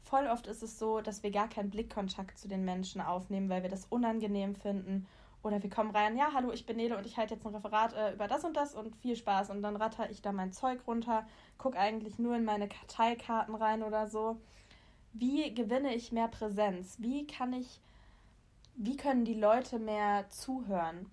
Voll 0.02 0.26
oft 0.26 0.46
ist 0.46 0.62
es 0.62 0.78
so, 0.78 1.00
dass 1.00 1.22
wir 1.22 1.30
gar 1.30 1.48
keinen 1.48 1.70
Blickkontakt 1.70 2.38
zu 2.38 2.46
den 2.46 2.64
Menschen 2.64 3.00
aufnehmen, 3.00 3.48
weil 3.48 3.62
wir 3.62 3.70
das 3.70 3.86
unangenehm 3.86 4.54
finden. 4.54 5.06
Oder 5.42 5.62
wir 5.62 5.70
kommen 5.70 5.90
rein, 5.90 6.16
ja, 6.16 6.30
hallo, 6.32 6.52
ich 6.52 6.64
bin 6.66 6.76
Nele 6.76 6.96
und 6.96 7.04
ich 7.04 7.16
halte 7.16 7.34
jetzt 7.34 7.46
ein 7.46 7.54
Referat 7.54 7.92
äh, 7.94 8.12
über 8.14 8.28
das 8.28 8.44
und 8.44 8.56
das 8.56 8.74
und 8.74 8.96
viel 8.96 9.16
Spaß. 9.16 9.50
Und 9.50 9.62
dann 9.62 9.76
ratter 9.76 10.10
ich 10.10 10.22
da 10.22 10.32
mein 10.32 10.52
Zeug 10.52 10.80
runter, 10.86 11.26
gucke 11.58 11.78
eigentlich 11.78 12.18
nur 12.18 12.36
in 12.36 12.44
meine 12.44 12.68
Karteikarten 12.68 13.54
rein 13.54 13.82
oder 13.82 14.06
so. 14.06 14.38
Wie 15.12 15.54
gewinne 15.54 15.94
ich 15.94 16.12
mehr 16.12 16.28
Präsenz? 16.28 16.96
Wie 16.98 17.26
kann 17.26 17.52
ich, 17.52 17.80
wie 18.74 18.96
können 18.96 19.24
die 19.24 19.34
Leute 19.34 19.78
mehr 19.78 20.28
zuhören? 20.30 21.10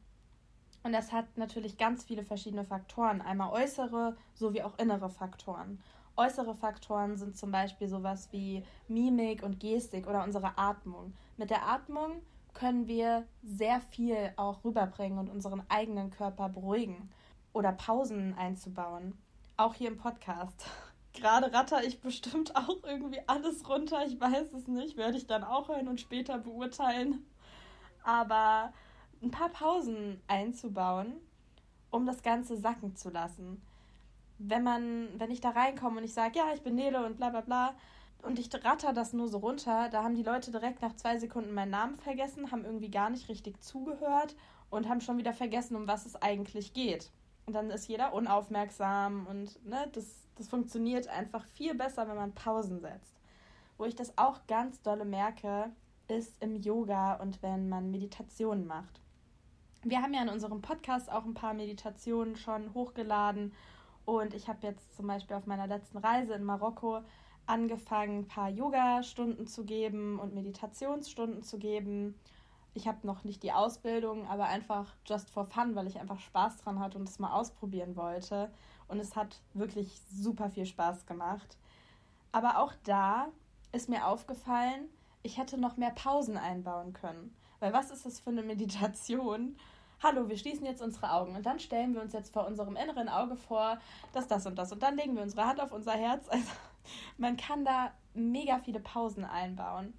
Und 0.83 0.93
das 0.93 1.11
hat 1.11 1.37
natürlich 1.37 1.77
ganz 1.77 2.03
viele 2.03 2.23
verschiedene 2.23 2.63
Faktoren. 2.63 3.21
Einmal 3.21 3.51
äußere 3.51 4.17
sowie 4.33 4.63
auch 4.63 4.77
innere 4.79 5.09
Faktoren. 5.09 5.79
Äußere 6.17 6.55
Faktoren 6.55 7.17
sind 7.17 7.37
zum 7.37 7.51
Beispiel 7.51 7.87
sowas 7.87 8.29
wie 8.31 8.63
Mimik 8.87 9.43
und 9.43 9.59
Gestik 9.59 10.07
oder 10.07 10.23
unsere 10.23 10.57
Atmung. 10.57 11.13
Mit 11.37 11.49
der 11.49 11.67
Atmung 11.67 12.21
können 12.53 12.87
wir 12.87 13.25
sehr 13.43 13.79
viel 13.79 14.33
auch 14.35 14.63
rüberbringen 14.63 15.19
und 15.19 15.29
unseren 15.29 15.63
eigenen 15.69 16.11
Körper 16.11 16.49
beruhigen 16.49 17.09
oder 17.53 17.71
Pausen 17.71 18.33
einzubauen. 18.37 19.17
Auch 19.57 19.73
hier 19.73 19.89
im 19.89 19.97
Podcast. 19.97 20.65
Gerade 21.13 21.53
ratter 21.53 21.83
ich 21.83 22.01
bestimmt 22.01 22.55
auch 22.55 22.83
irgendwie 22.83 23.21
alles 23.27 23.67
runter. 23.67 24.05
Ich 24.05 24.19
weiß 24.19 24.53
es 24.53 24.67
nicht. 24.67 24.97
Werde 24.97 25.17
ich 25.17 25.27
dann 25.27 25.43
auch 25.43 25.69
hören 25.69 25.87
und 25.87 25.99
später 25.99 26.37
beurteilen. 26.37 27.25
Aber 28.03 28.73
ein 29.21 29.31
paar 29.31 29.49
Pausen 29.49 30.21
einzubauen, 30.27 31.13
um 31.89 32.05
das 32.05 32.23
Ganze 32.23 32.57
sacken 32.57 32.95
zu 32.95 33.09
lassen. 33.09 33.61
Wenn 34.37 34.63
man, 34.63 35.09
wenn 35.17 35.31
ich 35.31 35.41
da 35.41 35.51
reinkomme 35.51 35.99
und 35.99 36.03
ich 36.03 36.13
sage, 36.13 36.39
ja, 36.39 36.45
ich 36.53 36.61
bin 36.61 36.75
Nele 36.75 37.05
und 37.05 37.17
bla 37.17 37.29
bla 37.29 37.41
bla, 37.41 37.75
und 38.23 38.37
ich 38.37 38.49
ratter 38.63 38.93
das 38.93 39.13
nur 39.13 39.27
so 39.27 39.39
runter, 39.39 39.89
da 39.89 40.03
haben 40.03 40.15
die 40.15 40.23
Leute 40.23 40.51
direkt 40.51 40.81
nach 40.81 40.95
zwei 40.95 41.17
Sekunden 41.17 41.53
meinen 41.53 41.71
Namen 41.71 41.97
vergessen, 41.97 42.51
haben 42.51 42.65
irgendwie 42.65 42.91
gar 42.91 43.09
nicht 43.09 43.29
richtig 43.29 43.61
zugehört 43.61 44.35
und 44.69 44.87
haben 44.87 45.01
schon 45.01 45.17
wieder 45.17 45.33
vergessen, 45.33 45.75
um 45.75 45.87
was 45.87 46.05
es 46.05 46.15
eigentlich 46.21 46.73
geht. 46.73 47.11
Und 47.45 47.53
dann 47.53 47.71
ist 47.71 47.87
jeder 47.87 48.13
unaufmerksam 48.13 49.25
und 49.27 49.63
ne, 49.65 49.89
das, 49.93 50.27
das 50.35 50.47
funktioniert 50.47 51.07
einfach 51.07 51.45
viel 51.45 51.73
besser, 51.73 52.07
wenn 52.07 52.15
man 52.15 52.33
Pausen 52.33 52.79
setzt. 52.79 53.19
Wo 53.77 53.85
ich 53.85 53.95
das 53.95 54.17
auch 54.17 54.45
ganz 54.47 54.81
dolle 54.81 55.05
merke, 55.05 55.71
ist 56.07 56.35
im 56.39 56.55
Yoga 56.57 57.15
und 57.15 57.41
wenn 57.41 57.69
man 57.69 57.89
Meditationen 57.89 58.67
macht. 58.67 59.00
Wir 59.83 60.03
haben 60.03 60.13
ja 60.13 60.21
in 60.21 60.29
unserem 60.29 60.61
Podcast 60.61 61.11
auch 61.11 61.25
ein 61.25 61.33
paar 61.33 61.55
Meditationen 61.55 62.35
schon 62.35 62.71
hochgeladen 62.75 63.51
und 64.05 64.35
ich 64.35 64.47
habe 64.47 64.59
jetzt 64.61 64.95
zum 64.95 65.07
Beispiel 65.07 65.35
auf 65.35 65.47
meiner 65.47 65.65
letzten 65.65 65.97
Reise 65.97 66.33
in 66.35 66.43
Marokko 66.43 67.01
angefangen, 67.47 68.19
ein 68.19 68.27
paar 68.27 68.49
Yoga-Stunden 68.49 69.47
zu 69.47 69.65
geben 69.65 70.19
und 70.19 70.35
Meditationsstunden 70.35 71.41
zu 71.41 71.57
geben. 71.57 72.13
Ich 72.75 72.87
habe 72.87 73.07
noch 73.07 73.23
nicht 73.23 73.41
die 73.41 73.53
Ausbildung, 73.53 74.27
aber 74.27 74.45
einfach 74.45 74.93
just 75.07 75.31
for 75.31 75.45
fun, 75.45 75.73
weil 75.73 75.87
ich 75.87 75.99
einfach 75.99 76.19
Spaß 76.19 76.57
dran 76.57 76.79
hatte 76.79 76.99
und 76.99 77.09
es 77.09 77.17
mal 77.17 77.33
ausprobieren 77.33 77.95
wollte. 77.95 78.51
Und 78.87 78.99
es 78.99 79.15
hat 79.15 79.41
wirklich 79.55 79.99
super 80.11 80.51
viel 80.51 80.67
Spaß 80.67 81.07
gemacht. 81.07 81.57
Aber 82.31 82.59
auch 82.59 82.73
da 82.83 83.29
ist 83.71 83.89
mir 83.89 84.05
aufgefallen, 84.05 84.89
ich 85.23 85.39
hätte 85.39 85.57
noch 85.57 85.75
mehr 85.77 85.91
Pausen 85.91 86.37
einbauen 86.37 86.93
können. 86.93 87.35
Weil 87.61 87.73
was 87.73 87.91
ist 87.91 88.07
das 88.07 88.19
für 88.19 88.31
eine 88.31 88.41
Meditation? 88.41 89.55
Hallo, 90.01 90.27
wir 90.27 90.35
schließen 90.35 90.65
jetzt 90.65 90.81
unsere 90.81 91.11
Augen 91.11 91.35
und 91.35 91.45
dann 91.45 91.59
stellen 91.59 91.93
wir 91.93 92.01
uns 92.01 92.11
jetzt 92.11 92.33
vor 92.33 92.47
unserem 92.47 92.75
inneren 92.75 93.07
Auge 93.07 93.35
vor, 93.35 93.77
dass 94.13 94.27
das 94.27 94.47
und 94.47 94.57
das 94.57 94.71
und 94.71 94.81
dann 94.81 94.97
legen 94.97 95.15
wir 95.15 95.21
unsere 95.21 95.45
Hand 95.45 95.61
auf 95.61 95.71
unser 95.71 95.93
Herz. 95.93 96.27
Also 96.27 96.49
man 97.19 97.37
kann 97.37 97.63
da 97.63 97.91
mega 98.15 98.57
viele 98.57 98.79
Pausen 98.79 99.23
einbauen, 99.23 99.93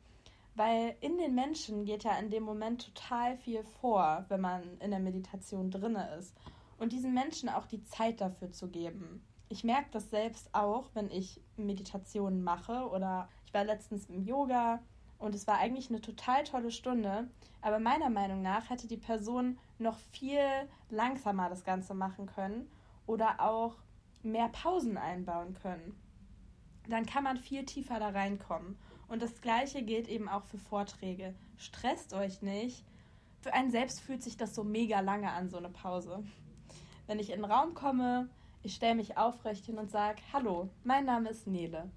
weil 0.57 0.97
in 1.01 1.19
den 1.19 1.37
Menschen 1.37 1.85
geht 1.85 2.03
ja 2.03 2.19
in 2.19 2.31
dem 2.31 2.43
Moment 2.43 2.85
total 2.85 3.37
viel 3.37 3.63
vor, 3.81 4.25
wenn 4.27 4.41
man 4.41 4.79
in 4.81 4.91
der 4.91 4.99
Meditation 4.99 5.71
drinne 5.71 6.17
ist 6.19 6.35
und 6.79 6.91
diesen 6.91 7.15
Menschen 7.15 7.49
auch 7.49 7.67
die 7.67 7.85
Zeit 7.85 8.21
dafür 8.21 8.51
zu 8.51 8.71
geben. 8.71 9.25
Ich 9.49 9.63
merke 9.63 9.91
das 9.93 10.11
selbst 10.11 10.53
auch, 10.53 10.91
wenn 10.95 11.13
ich 11.13 11.41
Meditationen 11.57 12.43
mache 12.43 12.89
oder 12.89 13.29
ich 13.47 13.55
war 13.55 13.63
letztens 13.63 14.07
im 14.07 14.25
Yoga 14.25 14.81
und 15.23 15.37
es 15.37 15.47
war 15.47 15.59
eigentlich 15.59 15.89
eine 15.89 16.01
total 16.01 16.43
tolle 16.43 16.73
Stunde. 16.73 17.29
Aber 17.61 17.79
meiner 17.79 18.11
Meinung 18.11 18.43
nach 18.43 18.71
hätte 18.71 18.89
die 18.89 18.97
Person 18.97 19.57
noch 19.79 19.97
viel 20.11 20.41
langsamer 20.91 21.49
das 21.49 21.65
Ganze 21.65 21.95
machen 21.95 22.27
können 22.27 22.69
oder 23.07 23.41
auch 23.41 23.77
mehr 24.25 24.49
Pausen 24.49 24.99
einbauen 24.99 25.55
können. 25.55 25.95
Dann 26.89 27.07
kann 27.07 27.23
man 27.23 27.37
viel 27.37 27.65
tiefer 27.65 28.01
da 28.01 28.09
reinkommen. 28.09 28.77
Und 29.07 29.23
das 29.23 29.41
gleiche 29.41 29.83
gilt 29.83 30.09
eben 30.09 30.29
auch 30.29 30.45
für 30.45 30.59
Vorträge. 30.59 31.35
Stresst 31.57 32.15
euch 32.15 32.43
nicht. 32.43 32.85
Für 33.43 33.53
einen 33.53 33.71
selbst 33.71 34.01
fühlt 34.01 34.23
sich 34.23 34.37
das 34.37 34.55
so 34.55 34.65
mega 34.65 35.01
lange 35.01 35.31
an, 35.31 35.49
so 35.49 35.59
eine 35.59 35.69
Pause. 35.69 36.25
Wenn 37.07 37.21
ich 37.21 37.31
in 37.31 37.43
den 37.43 37.51
Raum 37.51 37.75
komme, 37.75 38.29
Ich 38.65 38.77
stelle 38.77 38.95
mich 38.95 39.17
aufrecht 39.17 39.67
hin 39.67 39.79
und 39.79 39.91
sage, 39.91 40.23
hallo, 40.33 40.69
mein 40.85 41.05
Name 41.05 41.31
ist 41.31 41.49
Nele. 41.49 41.91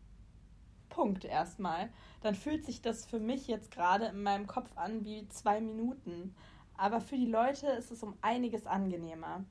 Punkt 0.95 1.25
erstmal. 1.25 1.89
Dann 2.21 2.35
fühlt 2.35 2.65
sich 2.65 2.81
das 2.81 3.05
für 3.05 3.19
mich 3.19 3.47
jetzt 3.47 3.69
gerade 3.69 4.05
in 4.05 4.23
meinem 4.23 4.47
Kopf 4.47 4.69
an 4.75 5.03
wie 5.03 5.27
zwei 5.27 5.59
Minuten. 5.59 6.33
Aber 6.77 7.01
für 7.01 7.17
die 7.17 7.25
Leute 7.25 7.67
ist 7.67 7.91
es 7.91 8.01
um 8.01 8.15
einiges 8.21 8.65
angenehmer. 8.65 9.43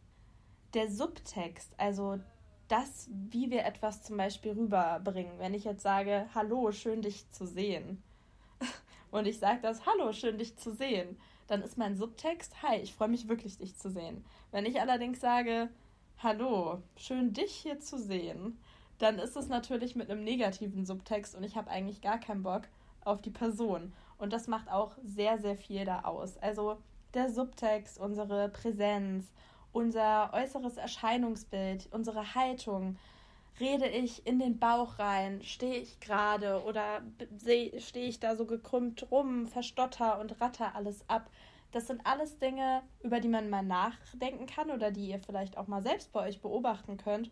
Der 0.72 0.90
Subtext, 0.90 1.74
also 1.78 2.18
das, 2.68 3.10
wie 3.10 3.50
wir 3.50 3.66
etwas 3.66 4.02
zum 4.02 4.16
Beispiel 4.16 4.52
rüberbringen. 4.52 5.38
Wenn 5.38 5.52
ich 5.52 5.64
jetzt 5.64 5.82
sage, 5.82 6.26
hallo, 6.34 6.72
schön 6.72 7.02
dich 7.02 7.30
zu 7.30 7.46
sehen. 7.46 8.02
Und 9.10 9.26
ich 9.26 9.38
sage 9.38 9.60
das, 9.60 9.84
hallo, 9.84 10.12
schön 10.12 10.38
dich 10.38 10.56
zu 10.56 10.72
sehen. 10.72 11.18
Dann 11.46 11.60
ist 11.60 11.76
mein 11.76 11.94
Subtext, 11.94 12.62
hi, 12.62 12.76
ich 12.76 12.94
freue 12.94 13.08
mich 13.08 13.28
wirklich, 13.28 13.58
dich 13.58 13.76
zu 13.76 13.90
sehen. 13.90 14.24
Wenn 14.50 14.64
ich 14.64 14.80
allerdings 14.80 15.20
sage, 15.20 15.68
hallo, 16.18 16.82
schön 16.96 17.34
dich 17.34 17.52
hier 17.52 17.80
zu 17.80 17.98
sehen, 17.98 18.58
dann 18.98 19.18
ist 19.18 19.36
es 19.36 19.48
natürlich 19.48 19.96
mit 19.96 20.10
einem 20.10 20.24
negativen 20.24 20.86
Subtext 20.86 21.34
und 21.34 21.44
ich 21.44 21.56
habe 21.56 21.70
eigentlich 21.70 22.00
gar 22.00 22.18
keinen 22.18 22.42
Bock 22.42 22.62
auf 23.04 23.20
die 23.20 23.30
Person. 23.30 23.92
Und 24.18 24.32
das 24.32 24.46
macht 24.46 24.70
auch 24.70 24.92
sehr, 25.02 25.38
sehr 25.38 25.56
viel 25.56 25.84
da 25.84 26.02
aus. 26.02 26.38
Also 26.38 26.78
der 27.12 27.30
Subtext, 27.30 27.98
unsere 27.98 28.48
Präsenz, 28.48 29.32
unser 29.72 30.32
äußeres 30.32 30.76
Erscheinungsbild, 30.76 31.88
unsere 31.90 32.34
Haltung. 32.34 32.96
Rede 33.60 33.86
ich 33.86 34.26
in 34.26 34.38
den 34.38 34.58
Bauch 34.58 34.98
rein? 34.98 35.42
Stehe 35.42 35.76
ich 35.76 36.00
gerade 36.00 36.62
oder 36.64 37.02
stehe 37.78 38.08
ich 38.08 38.18
da 38.18 38.34
so 38.34 38.46
gekrümmt 38.46 39.10
rum, 39.10 39.46
verstotter 39.46 40.18
und 40.20 40.40
ratter 40.40 40.74
alles 40.74 41.08
ab? 41.08 41.30
Das 41.70 41.88
sind 41.88 42.04
alles 42.04 42.38
Dinge, 42.38 42.82
über 43.02 43.18
die 43.18 43.28
man 43.28 43.50
mal 43.50 43.62
nachdenken 43.62 44.46
kann 44.46 44.70
oder 44.70 44.92
die 44.92 45.08
ihr 45.08 45.18
vielleicht 45.18 45.56
auch 45.56 45.66
mal 45.66 45.82
selbst 45.82 46.12
bei 46.12 46.20
euch 46.28 46.40
beobachten 46.40 46.96
könnt 46.96 47.30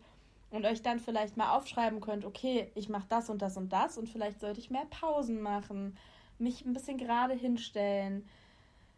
und 0.53 0.65
euch 0.65 0.83
dann 0.83 0.99
vielleicht 0.99 1.35
mal 1.35 1.57
aufschreiben 1.57 1.99
könnt, 1.99 2.25
okay, 2.25 2.71
ich 2.75 2.87
mache 2.87 3.07
das 3.09 3.29
und 3.29 3.41
das 3.41 3.57
und 3.57 3.73
das 3.73 3.97
und 3.97 4.07
vielleicht 4.07 4.39
sollte 4.39 4.59
ich 4.59 4.69
mehr 4.69 4.85
Pausen 4.85 5.41
machen, 5.41 5.97
mich 6.37 6.63
ein 6.63 6.73
bisschen 6.73 6.97
gerade 6.97 7.33
hinstellen, 7.33 8.27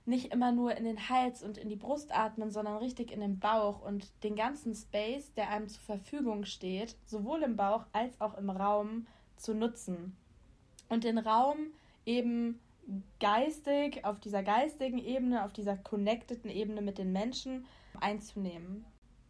nicht 0.06 0.34
immer 0.34 0.52
nur 0.52 0.76
in 0.76 0.84
den 0.84 1.10
Hals 1.10 1.42
und 1.42 1.58
in 1.58 1.70
die 1.70 1.78
Brust 1.78 2.14
atmen, 2.14 2.52
sondern 2.52 2.78
richtig 2.78 3.12
in 3.12 3.22
den 3.22 3.40
Bauch 3.40 3.82
und 3.82 4.12
den 4.24 4.36
ganzen 4.36 4.76
Space, 4.76 5.34
der 5.34 5.50
einem 5.50 5.68
zur 5.70 5.82
Verfügung 5.82 6.44
steht, 6.46 6.98
sowohl 7.06 7.42
im 7.42 7.56
Bauch 7.56 7.86
als 7.94 8.20
auch 8.20 8.38
im 8.38 8.50
Raum 8.50 9.08
zu 9.38 9.56
nutzen. 9.56 10.16
Und 10.90 11.06
den 11.06 11.18
Raum 11.18 11.72
eben 12.06 12.60
geistig, 13.20 14.04
auf 14.06 14.20
dieser 14.20 14.44
geistigen 14.44 15.00
Ebene, 15.00 15.44
auf 15.44 15.54
dieser 15.54 15.78
connecteden 15.78 16.52
Ebene 16.52 16.82
mit 16.82 16.98
den 16.98 17.12
Menschen 17.12 17.66
einzunehmen. 18.00 18.86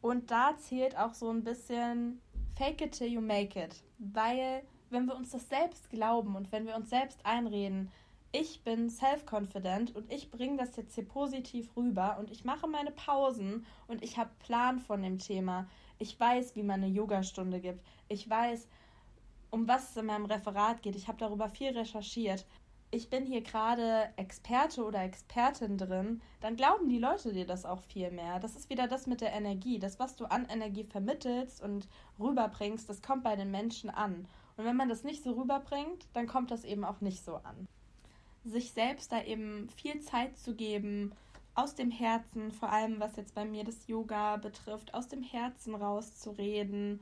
Und 0.05 0.29
da 0.29 0.55
zählt 0.55 0.95
auch 0.99 1.15
so 1.15 1.31
ein 1.31 1.43
bisschen 1.43 2.21
Fake 2.55 2.79
it 2.79 2.91
till 2.91 3.07
you 3.07 3.21
make 3.21 3.59
it, 3.59 3.81
weil 3.97 4.61
wenn 4.91 5.07
wir 5.07 5.15
uns 5.15 5.31
das 5.31 5.49
selbst 5.49 5.89
glauben 5.89 6.35
und 6.35 6.51
wenn 6.51 6.67
wir 6.67 6.75
uns 6.75 6.91
selbst 6.91 7.25
einreden, 7.25 7.91
ich 8.31 8.63
bin 8.63 8.91
self-confident 8.91 9.95
und 9.95 10.13
ich 10.13 10.29
bringe 10.29 10.57
das 10.57 10.75
jetzt 10.75 10.93
hier 10.93 11.07
positiv 11.07 11.75
rüber 11.75 12.17
und 12.19 12.29
ich 12.29 12.45
mache 12.45 12.67
meine 12.67 12.91
Pausen 12.91 13.65
und 13.87 14.03
ich 14.03 14.19
habe 14.19 14.29
Plan 14.37 14.77
von 14.77 15.01
dem 15.01 15.17
Thema. 15.17 15.67
Ich 15.97 16.19
weiß, 16.19 16.55
wie 16.55 16.61
man 16.61 16.83
eine 16.83 16.93
Yogastunde 16.93 17.59
gibt. 17.59 17.83
Ich 18.07 18.29
weiß, 18.29 18.67
um 19.49 19.67
was 19.67 19.89
es 19.89 19.97
in 19.97 20.05
meinem 20.05 20.25
Referat 20.25 20.83
geht. 20.83 20.95
Ich 20.95 21.07
habe 21.07 21.17
darüber 21.17 21.49
viel 21.49 21.75
recherchiert. 21.75 22.45
Ich 22.91 23.09
bin 23.09 23.25
hier 23.25 23.41
gerade 23.41 24.09
Experte 24.15 24.83
oder 24.83 25.03
Expertin 25.03 25.77
drin, 25.77 26.21
dann 26.39 26.55
glauben 26.55 26.87
die 26.87 26.99
Leute 26.99 27.33
dir 27.33 27.45
das 27.45 27.65
auch 27.65 27.81
viel 27.81 28.11
mehr. 28.11 28.39
Das 28.39 28.55
ist 28.55 28.69
wieder 28.69 28.87
das 28.87 29.05
mit 29.05 29.21
der 29.21 29.33
Energie. 29.33 29.79
Das, 29.79 29.99
was 29.99 30.15
du 30.15 30.25
an 30.25 30.45
Energie 30.45 30.85
vermittelst 30.85 31.61
und 31.61 31.87
rüberbringst, 32.19 32.87
das 32.89 33.01
kommt 33.01 33.23
bei 33.23 33.35
den 33.35 33.51
Menschen 33.51 33.89
an. 33.89 34.27
Und 34.55 34.65
wenn 34.65 34.77
man 34.77 34.87
das 34.87 35.03
nicht 35.03 35.23
so 35.23 35.31
rüberbringt, 35.33 36.07
dann 36.13 36.27
kommt 36.27 36.51
das 36.51 36.63
eben 36.63 36.85
auch 36.85 37.01
nicht 37.01 37.23
so 37.23 37.35
an 37.35 37.67
sich 38.45 38.71
selbst 38.71 39.11
da 39.11 39.23
eben 39.23 39.69
viel 39.69 39.99
Zeit 40.01 40.37
zu 40.37 40.55
geben, 40.55 41.11
aus 41.55 41.73
dem 41.73 41.89
Herzen, 41.89 42.51
vor 42.51 42.69
allem 42.71 42.99
was 42.99 43.15
jetzt 43.15 43.33
bei 43.33 43.45
mir 43.45 43.63
das 43.63 43.87
Yoga 43.87 44.37
betrifft, 44.37 44.93
aus 44.93 45.07
dem 45.07 45.23
Herzen 45.23 45.73
rauszureden 45.73 46.99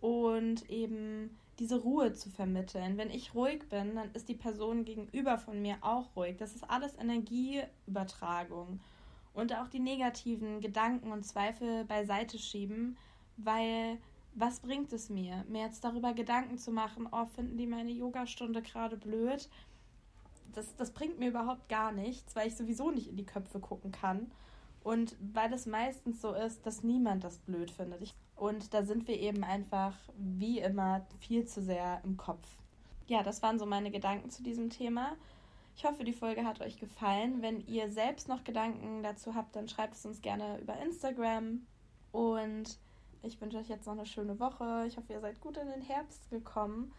und 0.00 0.68
eben 0.68 1.38
diese 1.62 1.80
Ruhe 1.80 2.12
zu 2.12 2.28
vermitteln. 2.28 2.98
Wenn 2.98 3.10
ich 3.10 3.34
ruhig 3.34 3.68
bin, 3.68 3.94
dann 3.94 4.10
ist 4.12 4.28
die 4.28 4.34
Person 4.34 4.84
gegenüber 4.84 5.38
von 5.38 5.62
mir 5.62 5.76
auch 5.80 6.16
ruhig. 6.16 6.36
Das 6.36 6.54
ist 6.54 6.68
alles 6.68 6.98
Energieübertragung. 6.98 8.80
Und 9.32 9.56
auch 9.56 9.68
die 9.68 9.78
negativen 9.78 10.60
Gedanken 10.60 11.12
und 11.12 11.24
Zweifel 11.24 11.84
beiseite 11.84 12.38
schieben, 12.38 12.98
weil 13.36 13.98
was 14.34 14.60
bringt 14.60 14.92
es 14.92 15.08
mir, 15.08 15.44
mir 15.48 15.62
jetzt 15.62 15.84
darüber 15.84 16.12
Gedanken 16.14 16.58
zu 16.58 16.72
machen, 16.72 17.08
oh, 17.12 17.26
finden 17.26 17.56
die 17.56 17.66
meine 17.66 17.92
Yogastunde 17.92 18.62
gerade 18.62 18.96
blöd? 18.96 19.48
das, 20.54 20.76
das 20.76 20.90
bringt 20.90 21.18
mir 21.18 21.28
überhaupt 21.28 21.68
gar 21.68 21.92
nichts, 21.92 22.36
weil 22.36 22.48
ich 22.48 22.56
sowieso 22.56 22.90
nicht 22.90 23.08
in 23.08 23.16
die 23.16 23.26
Köpfe 23.26 23.60
gucken 23.60 23.92
kann. 23.92 24.30
Und 24.84 25.16
weil 25.32 25.52
es 25.52 25.66
meistens 25.66 26.20
so 26.20 26.32
ist, 26.32 26.66
dass 26.66 26.82
niemand 26.82 27.24
das 27.24 27.38
blöd 27.38 27.70
findet. 27.70 28.02
Ich, 28.02 28.14
und 28.36 28.74
da 28.74 28.84
sind 28.84 29.06
wir 29.06 29.18
eben 29.18 29.44
einfach, 29.44 29.94
wie 30.16 30.58
immer, 30.58 31.06
viel 31.20 31.46
zu 31.46 31.62
sehr 31.62 32.00
im 32.04 32.16
Kopf. 32.16 32.48
Ja, 33.06 33.22
das 33.22 33.42
waren 33.42 33.58
so 33.58 33.66
meine 33.66 33.90
Gedanken 33.90 34.30
zu 34.30 34.42
diesem 34.42 34.70
Thema. 34.70 35.16
Ich 35.76 35.84
hoffe, 35.84 36.04
die 36.04 36.12
Folge 36.12 36.44
hat 36.44 36.60
euch 36.60 36.78
gefallen. 36.78 37.42
Wenn 37.42 37.60
ihr 37.66 37.90
selbst 37.90 38.28
noch 38.28 38.44
Gedanken 38.44 39.02
dazu 39.02 39.34
habt, 39.34 39.56
dann 39.56 39.68
schreibt 39.68 39.94
es 39.94 40.04
uns 40.04 40.20
gerne 40.20 40.58
über 40.60 40.76
Instagram. 40.78 41.66
Und 42.10 42.78
ich 43.22 43.40
wünsche 43.40 43.58
euch 43.58 43.68
jetzt 43.68 43.86
noch 43.86 43.94
eine 43.94 44.06
schöne 44.06 44.38
Woche. 44.38 44.84
Ich 44.86 44.96
hoffe, 44.96 45.12
ihr 45.12 45.20
seid 45.20 45.40
gut 45.40 45.56
in 45.56 45.68
den 45.68 45.82
Herbst 45.82 46.28
gekommen. 46.30 46.92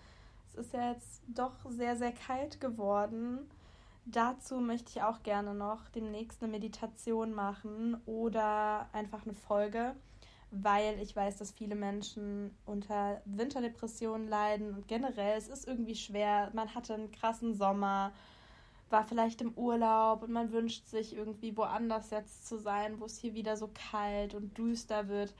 Es 0.50 0.56
ist 0.56 0.74
ja 0.74 0.91
jetzt 0.91 1.22
doch 1.28 1.54
sehr, 1.69 1.96
sehr 1.96 2.13
kalt 2.13 2.62
geworden. 2.62 3.50
Dazu 4.05 4.59
möchte 4.59 4.89
ich 4.89 5.01
auch 5.01 5.23
gerne 5.23 5.53
noch 5.53 5.87
demnächst 5.89 6.43
eine 6.43 6.51
Meditation 6.51 7.33
machen 7.33 8.01
oder 8.05 8.89
einfach 8.91 9.23
eine 9.25 9.33
Folge, 9.33 9.95
weil 10.51 10.99
ich 10.99 11.15
weiß, 11.15 11.37
dass 11.37 11.51
viele 11.51 11.75
Menschen 11.75 12.55
unter 12.65 13.21
Winterdepressionen 13.25 14.27
leiden 14.27 14.73
und 14.73 14.89
generell 14.89 15.37
es 15.37 15.47
ist 15.47 15.67
irgendwie 15.67 15.95
schwer. 15.95 16.51
Man 16.53 16.75
hatte 16.75 16.95
einen 16.95 17.11
krassen 17.11 17.53
Sommer, 17.55 18.11
war 18.89 19.05
vielleicht 19.05 19.41
im 19.41 19.53
Urlaub 19.53 20.23
und 20.23 20.31
man 20.31 20.51
wünscht 20.51 20.85
sich 20.85 21.15
irgendwie 21.15 21.55
woanders 21.55 22.09
jetzt 22.09 22.45
zu 22.45 22.57
sein, 22.57 22.99
wo 22.99 23.05
es 23.05 23.17
hier 23.17 23.33
wieder 23.33 23.55
so 23.55 23.69
kalt 23.91 24.35
und 24.35 24.57
düster 24.57 25.07
wird, 25.07 25.33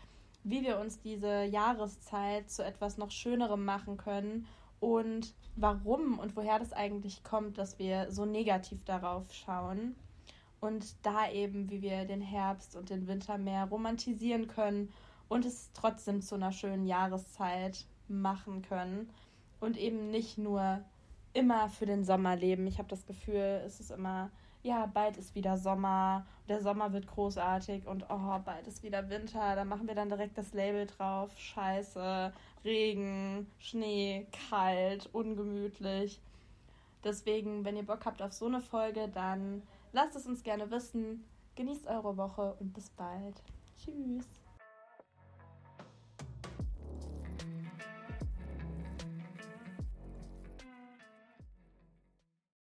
wie 0.46 0.64
wir 0.64 0.80
uns 0.80 1.02
diese 1.02 1.44
Jahreszeit 1.44 2.50
zu 2.50 2.64
etwas 2.64 2.98
noch 2.98 3.12
Schönerem 3.12 3.66
machen 3.66 3.98
können 3.98 4.48
und 4.84 5.34
warum 5.56 6.20
und 6.20 6.36
woher 6.36 6.60
das 6.60 6.74
eigentlich 6.74 7.24
kommt, 7.24 7.58
dass 7.58 7.80
wir 7.80 8.12
so 8.12 8.26
negativ 8.26 8.84
darauf 8.84 9.34
schauen 9.34 9.96
und 10.60 10.98
da 11.06 11.32
eben, 11.32 11.70
wie 11.70 11.82
wir 11.82 12.04
den 12.04 12.20
Herbst 12.20 12.76
und 12.76 12.90
den 12.90 13.08
Winter 13.08 13.38
mehr 13.38 13.64
romantisieren 13.64 14.48
können 14.48 14.92
und 15.30 15.46
es 15.46 15.72
trotzdem 15.72 16.22
zu 16.22 16.36
einer 16.36 16.52
schönen 16.52 16.86
Jahreszeit 16.86 17.86
machen 18.10 18.62
können 18.62 19.10
und 19.62 19.78
eben 19.78 20.12
nicht 20.12 20.38
nur 20.38 20.84
immer 21.32 21.70
für 21.70 21.86
den 21.86 22.04
Sommer 22.04 22.36
leben. 22.36 22.68
Ich 22.68 22.78
habe 22.78 22.90
das 22.90 23.06
Gefühl, 23.06 23.62
es 23.66 23.80
ist 23.80 23.90
immer 23.90 24.32
ja, 24.64 24.86
bald 24.86 25.18
ist 25.18 25.36
wieder 25.36 25.58
Sommer, 25.58 26.26
der 26.48 26.62
Sommer 26.62 26.94
wird 26.94 27.08
großartig 27.08 27.86
und 27.86 28.06
oh, 28.10 28.40
bald 28.44 28.66
ist 28.68 28.82
wieder 28.82 29.10
Winter, 29.10 29.56
da 29.56 29.66
machen 29.66 29.88
wir 29.88 29.96
dann 29.96 30.10
direkt 30.10 30.38
das 30.38 30.54
Label 30.54 30.88
drauf. 30.88 31.32
Scheiße, 31.38 32.34
Regen, 32.64 33.48
Schnee, 33.60 34.26
kalt, 34.50 35.10
ungemütlich. 35.14 36.20
Deswegen, 37.04 37.66
wenn 37.66 37.76
ihr 37.76 37.86
Bock 37.86 38.06
habt 38.06 38.22
auf 38.22 38.32
so 38.32 38.46
eine 38.46 38.62
Folge, 38.62 39.10
dann 39.10 39.62
lasst 39.92 40.16
es 40.16 40.26
uns 40.26 40.44
gerne 40.44 40.72
wissen. 40.72 41.26
Genießt 41.56 41.88
eure 41.88 42.16
Woche 42.16 42.56
und 42.60 42.74
bis 42.74 42.90
bald. 42.92 43.44
Tschüss. 43.78 44.43